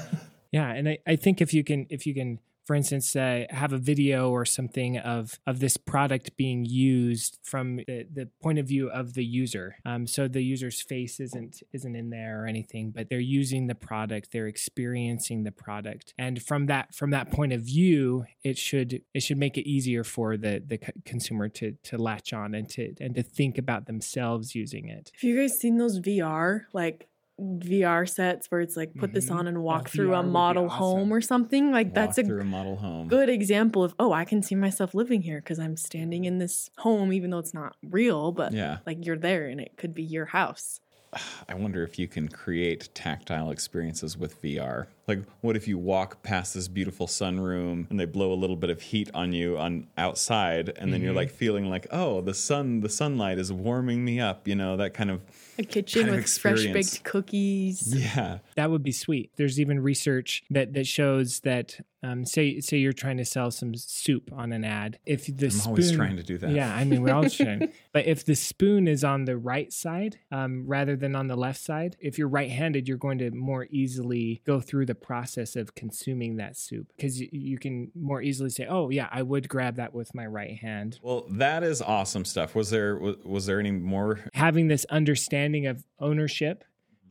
Yeah, 0.51 0.69
and 0.71 0.87
I, 0.87 0.99
I 1.07 1.15
think 1.15 1.41
if 1.41 1.51
you 1.51 1.63
can 1.63 1.87
if 1.89 2.05
you 2.05 2.13
can 2.13 2.37
for 2.65 2.75
instance 2.75 3.15
uh, 3.15 3.45
have 3.49 3.73
a 3.73 3.77
video 3.77 4.29
or 4.29 4.45
something 4.45 4.97
of 4.97 5.39
of 5.45 5.59
this 5.59 5.77
product 5.77 6.35
being 6.37 6.65
used 6.65 7.39
from 7.43 7.77
the, 7.77 8.05
the 8.11 8.29
point 8.41 8.59
of 8.59 8.67
view 8.67 8.89
of 8.89 9.13
the 9.13 9.25
user. 9.25 9.75
Um, 9.85 10.07
so 10.07 10.27
the 10.27 10.43
user's 10.43 10.81
face 10.81 11.19
isn't 11.19 11.61
isn't 11.73 11.95
in 11.95 12.09
there 12.09 12.43
or 12.43 12.47
anything 12.47 12.91
but 12.91 13.09
they're 13.09 13.19
using 13.19 13.67
the 13.67 13.75
product 13.75 14.31
they're 14.31 14.47
experiencing 14.47 15.43
the 15.43 15.51
product. 15.51 16.13
And 16.17 16.41
from 16.41 16.67
that 16.67 16.93
from 16.93 17.11
that 17.11 17.31
point 17.31 17.53
of 17.53 17.61
view 17.61 18.25
it 18.43 18.57
should 18.57 19.01
it 19.13 19.23
should 19.23 19.37
make 19.37 19.57
it 19.57 19.67
easier 19.67 20.03
for 20.03 20.37
the 20.37 20.63
the 20.65 20.79
consumer 21.05 21.49
to 21.49 21.73
to 21.83 21.97
latch 21.97 22.33
on 22.33 22.55
and 22.55 22.69
to 22.69 22.93
and 22.99 23.15
to 23.15 23.23
think 23.23 23.57
about 23.57 23.85
themselves 23.85 24.55
using 24.55 24.89
it. 24.89 25.11
Have 25.15 25.23
you 25.23 25.37
guys 25.39 25.57
seen 25.57 25.77
those 25.77 25.99
vr 25.99 26.61
like 26.73 27.07
VR 27.41 28.07
sets 28.07 28.47
where 28.51 28.61
it's 28.61 28.77
like 28.77 28.93
put 28.95 29.13
this 29.13 29.29
Mhm. 29.29 29.35
on 29.35 29.47
and 29.47 29.63
walk 29.63 29.89
through 29.89 30.13
a 30.13 30.21
model 30.23 30.65
awesome. 30.65 30.77
home 30.77 31.11
or 31.13 31.19
something 31.21 31.71
like 31.71 31.93
that's 31.93 32.17
a 32.19 32.21
a 32.21 32.43
model 32.43 32.75
home. 32.77 33.07
good 33.07 33.27
example 33.27 33.83
of 33.83 33.95
oh 33.99 34.13
i 34.13 34.23
can 34.23 34.43
see 34.43 34.53
myself 34.53 34.93
living 34.93 35.21
here 35.23 35.39
because 35.39 35.57
i'm 35.59 35.75
standing 35.75 36.25
in 36.25 36.37
this 36.37 36.69
home 36.77 37.11
even 37.11 37.31
though 37.31 37.39
it's 37.39 37.53
not 37.53 37.75
real 37.83 38.31
but 38.31 38.53
Yeah. 38.53 38.77
like 38.85 39.03
you're 39.05 39.17
there 39.17 39.47
and 39.47 39.59
it 39.59 39.77
could 39.77 39.93
be 39.95 40.03
your 40.03 40.25
house 40.27 40.79
I 41.49 41.55
wonder 41.55 41.83
if 41.83 41.97
you 41.99 42.07
can 42.07 42.27
create 42.27 42.89
tactile 42.95 43.51
experiences 43.51 44.17
with 44.17 44.41
VR. 44.41 44.87
Like, 45.07 45.23
what 45.41 45.55
if 45.57 45.67
you 45.67 45.77
walk 45.77 46.23
past 46.23 46.53
this 46.53 46.67
beautiful 46.69 47.07
sunroom 47.07 47.89
and 47.89 47.99
they 47.99 48.05
blow 48.05 48.31
a 48.31 48.35
little 48.35 48.55
bit 48.55 48.69
of 48.69 48.81
heat 48.81 49.09
on 49.13 49.33
you 49.33 49.57
on 49.57 49.87
outside, 49.97 50.69
and 50.69 50.91
then 50.93 50.99
Mm-hmm. 50.99 51.03
you're 51.05 51.13
like 51.13 51.29
feeling 51.31 51.69
like, 51.69 51.87
oh, 51.91 52.21
the 52.21 52.33
sun, 52.33 52.79
the 52.79 52.89
sunlight 52.89 53.37
is 53.37 53.51
warming 53.51 54.05
me 54.05 54.19
up. 54.19 54.47
You 54.47 54.55
know 54.55 54.77
that 54.77 54.93
kind 54.93 55.11
of 55.11 55.21
a 55.59 55.63
kitchen 55.63 56.03
Kind 56.03 56.15
of 56.15 56.21
with 56.23 56.29
fresh 56.37 56.65
baked 56.67 57.03
cookies 57.03 57.93
yeah. 57.95 58.39
that 58.55 58.71
would 58.71 58.81
be 58.83 58.91
sweet. 58.91 59.31
There's 59.35 59.59
even 59.59 59.79
research 59.81 60.43
that 60.49 60.73
that 60.73 60.87
shows 60.87 61.41
that 61.41 61.79
um, 62.01 62.25
say 62.25 62.59
say 62.59 62.77
you're 62.77 62.91
trying 62.91 63.17
to 63.17 63.25
sell 63.25 63.49
some 63.51 63.75
soup 63.75 64.29
on 64.33 64.51
an 64.51 64.63
ad. 64.65 64.99
If 65.05 65.25
the 65.27 65.45
I'm 65.45 65.51
spoon, 65.51 65.69
always 65.69 65.91
trying 65.91 66.17
to 66.17 66.23
do 66.23 66.37
that. 66.39 66.51
Yeah, 66.51 66.73
I 66.73 66.83
mean 66.85 67.01
we're 67.03 67.13
all 67.13 67.29
trying. 67.29 67.71
But 67.93 68.07
if 68.07 68.25
the 68.25 68.33
spoon 68.35 68.87
is 68.87 69.03
on 69.03 69.25
the 69.25 69.37
right 69.37 69.71
side 69.71 70.17
um, 70.31 70.63
rather 70.65 70.95
than 70.95 71.15
on 71.15 71.27
the 71.27 71.35
left 71.35 71.59
side, 71.61 71.95
if 71.99 72.17
you're 72.17 72.27
right-handed, 72.27 72.87
you're 72.87 72.97
going 72.97 73.19
to 73.19 73.29
more 73.29 73.67
easily 73.69 74.41
go 74.47 74.59
through 74.59 74.87
the 74.87 74.92
process 74.95 75.55
of 75.55 75.75
consuming 75.75 76.37
that 76.37 76.57
soup 76.57 76.87
because 76.95 77.19
you, 77.19 77.29
you 77.31 77.57
can 77.57 77.91
more 77.95 78.21
easily 78.21 78.49
say, 78.49 78.65
"Oh 78.67 78.89
yeah, 78.89 79.09
I 79.11 79.21
would 79.21 79.49
grab 79.49 79.75
that 79.77 79.93
with 79.93 80.13
my 80.13 80.25
right 80.25 80.57
hand." 80.57 80.99
Well, 81.01 81.25
that 81.31 81.63
is 81.63 81.81
awesome 81.81 82.25
stuff. 82.25 82.55
Was 82.55 82.69
there 82.69 82.97
was, 82.97 83.17
was 83.23 83.45
there 83.45 83.59
any 83.59 83.71
more? 83.71 84.19
having 84.33 84.67
this 84.67 84.85
understanding 84.85 85.67
of 85.67 85.85
ownership 85.99 86.63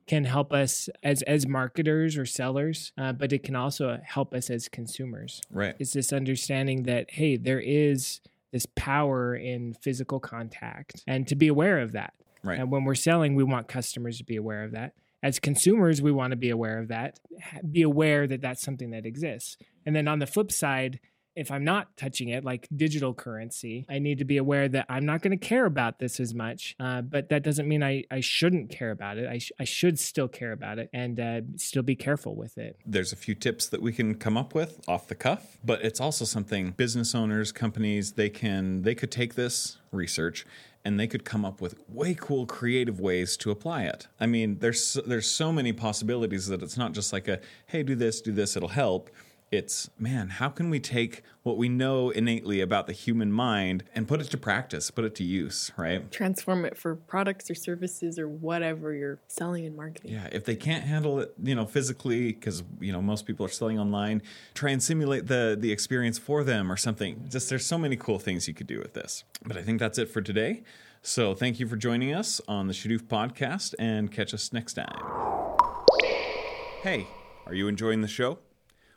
can 0.06 0.24
help 0.24 0.52
us 0.52 0.88
as 1.02 1.22
as 1.22 1.46
marketers 1.46 2.16
or 2.16 2.26
sellers, 2.26 2.92
uh, 2.98 3.12
but 3.12 3.32
it 3.32 3.42
can 3.42 3.56
also 3.56 3.98
help 4.04 4.34
us 4.34 4.50
as 4.50 4.68
consumers. 4.68 5.40
Right. 5.50 5.74
It's 5.78 5.92
this 5.92 6.12
understanding 6.12 6.84
that 6.84 7.10
hey, 7.10 7.36
there 7.36 7.60
is 7.60 8.20
this 8.52 8.66
power 8.76 9.34
in 9.34 9.74
physical 9.74 10.20
contact, 10.20 11.02
and 11.06 11.26
to 11.28 11.34
be 11.34 11.48
aware 11.48 11.78
of 11.78 11.92
that. 11.92 12.14
Right. 12.44 12.58
And 12.58 12.70
when 12.70 12.84
we're 12.84 12.94
selling, 12.94 13.34
we 13.34 13.44
want 13.44 13.68
customers 13.68 14.18
to 14.18 14.24
be 14.24 14.36
aware 14.36 14.64
of 14.64 14.72
that. 14.72 14.94
As 15.22 15.38
consumers, 15.38 16.02
we 16.02 16.10
want 16.10 16.32
to 16.32 16.36
be 16.36 16.50
aware 16.50 16.78
of 16.78 16.88
that. 16.88 17.20
Be 17.70 17.82
aware 17.82 18.26
that 18.26 18.40
that's 18.40 18.62
something 18.62 18.90
that 18.90 19.06
exists. 19.06 19.56
And 19.86 19.94
then 19.94 20.08
on 20.08 20.18
the 20.18 20.26
flip 20.26 20.50
side, 20.50 21.00
if 21.34 21.50
I'm 21.50 21.64
not 21.64 21.96
touching 21.96 22.28
it, 22.28 22.44
like 22.44 22.68
digital 22.74 23.14
currency, 23.14 23.86
I 23.88 23.98
need 23.98 24.18
to 24.18 24.24
be 24.24 24.36
aware 24.36 24.68
that 24.68 24.86
I'm 24.88 25.06
not 25.06 25.22
going 25.22 25.38
to 25.38 25.46
care 25.46 25.64
about 25.64 25.98
this 25.98 26.20
as 26.20 26.34
much. 26.34 26.76
Uh, 26.78 27.00
but 27.02 27.30
that 27.30 27.42
doesn't 27.42 27.66
mean 27.66 27.82
I, 27.82 28.04
I 28.10 28.20
shouldn't 28.20 28.70
care 28.70 28.90
about 28.90 29.16
it. 29.16 29.28
I, 29.28 29.38
sh- 29.38 29.52
I 29.58 29.64
should 29.64 29.98
still 29.98 30.28
care 30.28 30.52
about 30.52 30.78
it 30.78 30.90
and 30.92 31.18
uh, 31.18 31.40
still 31.56 31.82
be 31.82 31.96
careful 31.96 32.36
with 32.36 32.58
it. 32.58 32.76
There's 32.84 33.12
a 33.12 33.16
few 33.16 33.34
tips 33.34 33.68
that 33.68 33.80
we 33.80 33.92
can 33.92 34.14
come 34.16 34.36
up 34.36 34.54
with 34.54 34.80
off 34.86 35.08
the 35.08 35.14
cuff, 35.14 35.58
but 35.64 35.82
it's 35.82 36.00
also 36.00 36.24
something 36.24 36.72
business 36.72 37.14
owners, 37.14 37.50
companies, 37.50 38.12
they 38.12 38.28
can 38.28 38.82
they 38.82 38.94
could 38.94 39.10
take 39.10 39.34
this 39.34 39.78
research 39.90 40.44
and 40.84 40.98
they 40.98 41.06
could 41.06 41.24
come 41.24 41.44
up 41.44 41.60
with 41.60 41.74
way 41.88 42.14
cool 42.14 42.46
creative 42.46 43.00
ways 43.00 43.36
to 43.38 43.50
apply 43.50 43.84
it. 43.84 44.08
I 44.18 44.26
mean, 44.26 44.58
there's 44.58 44.98
there's 45.06 45.30
so 45.30 45.52
many 45.52 45.72
possibilities 45.72 46.46
that 46.48 46.62
it's 46.62 46.76
not 46.76 46.92
just 46.92 47.12
like 47.12 47.28
a 47.28 47.40
hey, 47.66 47.82
do 47.82 47.94
this, 47.94 48.20
do 48.20 48.32
this, 48.32 48.56
it'll 48.56 48.68
help. 48.68 49.10
It's 49.52 49.90
man, 49.98 50.30
how 50.30 50.48
can 50.48 50.70
we 50.70 50.80
take 50.80 51.22
what 51.42 51.58
we 51.58 51.68
know 51.68 52.08
innately 52.08 52.62
about 52.62 52.86
the 52.86 52.94
human 52.94 53.30
mind 53.30 53.84
and 53.94 54.08
put 54.08 54.22
it 54.22 54.30
to 54.30 54.38
practice, 54.38 54.90
put 54.90 55.04
it 55.04 55.14
to 55.16 55.24
use, 55.24 55.70
right? 55.76 56.10
transform 56.10 56.64
it 56.64 56.78
for 56.78 56.94
products 56.94 57.50
or 57.50 57.54
services 57.54 58.18
or 58.18 58.26
whatever 58.26 58.94
you're 58.94 59.18
selling 59.28 59.66
and 59.66 59.76
marketing 59.76 60.12
Yeah, 60.12 60.26
if 60.32 60.46
they 60.46 60.56
can't 60.56 60.84
handle 60.84 61.20
it, 61.20 61.34
you 61.42 61.54
know, 61.54 61.66
physically, 61.66 62.32
because 62.32 62.62
you 62.80 62.92
know 62.92 63.02
most 63.02 63.26
people 63.26 63.44
are 63.44 63.50
selling 63.50 63.78
online, 63.78 64.22
try 64.54 64.70
and 64.70 64.82
simulate 64.82 65.26
the 65.26 65.54
the 65.60 65.70
experience 65.70 66.18
for 66.18 66.42
them 66.42 66.72
or 66.72 66.78
something. 66.78 67.26
Just 67.28 67.50
there's 67.50 67.66
so 67.66 67.76
many 67.76 67.96
cool 67.96 68.18
things 68.18 68.48
you 68.48 68.54
could 68.54 68.66
do 68.66 68.78
with 68.78 68.94
this. 68.94 69.24
But 69.44 69.58
I 69.58 69.62
think 69.62 69.80
that's 69.80 69.98
it 69.98 70.08
for 70.08 70.22
today. 70.22 70.62
So 71.02 71.34
thank 71.34 71.60
you 71.60 71.66
for 71.66 71.76
joining 71.76 72.14
us 72.14 72.40
on 72.48 72.68
the 72.68 72.72
Shadoof 72.72 73.02
podcast, 73.02 73.74
and 73.78 74.10
catch 74.10 74.32
us 74.32 74.50
next 74.50 74.74
time. 74.74 74.98
Hey, 76.82 77.06
are 77.46 77.52
you 77.54 77.68
enjoying 77.68 78.00
the 78.00 78.08
show? 78.08 78.38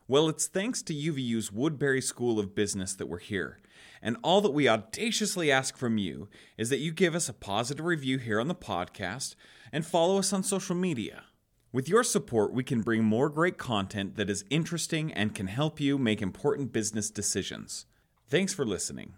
Well, 0.07 0.29
it's 0.29 0.45
thanks 0.45 0.83
to 0.83 0.93
UVU's 0.93 1.51
Woodbury 1.51 1.99
School 1.99 2.39
of 2.39 2.53
Business 2.53 2.93
that 2.93 3.07
we're 3.07 3.17
here. 3.17 3.57
And 4.03 4.17
all 4.21 4.39
that 4.41 4.51
we 4.51 4.69
audaciously 4.69 5.51
ask 5.51 5.75
from 5.77 5.97
you 5.97 6.29
is 6.59 6.69
that 6.69 6.77
you 6.77 6.91
give 6.91 7.15
us 7.15 7.27
a 7.27 7.33
positive 7.33 7.83
review 7.83 8.19
here 8.19 8.39
on 8.39 8.47
the 8.47 8.53
podcast 8.53 9.33
and 9.71 9.83
follow 9.83 10.19
us 10.19 10.31
on 10.31 10.43
social 10.43 10.75
media. 10.75 11.23
With 11.71 11.89
your 11.89 12.03
support, 12.03 12.53
we 12.53 12.63
can 12.63 12.83
bring 12.83 13.03
more 13.03 13.29
great 13.29 13.57
content 13.57 14.15
that 14.15 14.29
is 14.29 14.45
interesting 14.51 15.11
and 15.11 15.33
can 15.33 15.47
help 15.47 15.79
you 15.79 15.97
make 15.97 16.21
important 16.21 16.71
business 16.71 17.09
decisions. 17.09 17.87
Thanks 18.29 18.53
for 18.53 18.63
listening. 18.63 19.13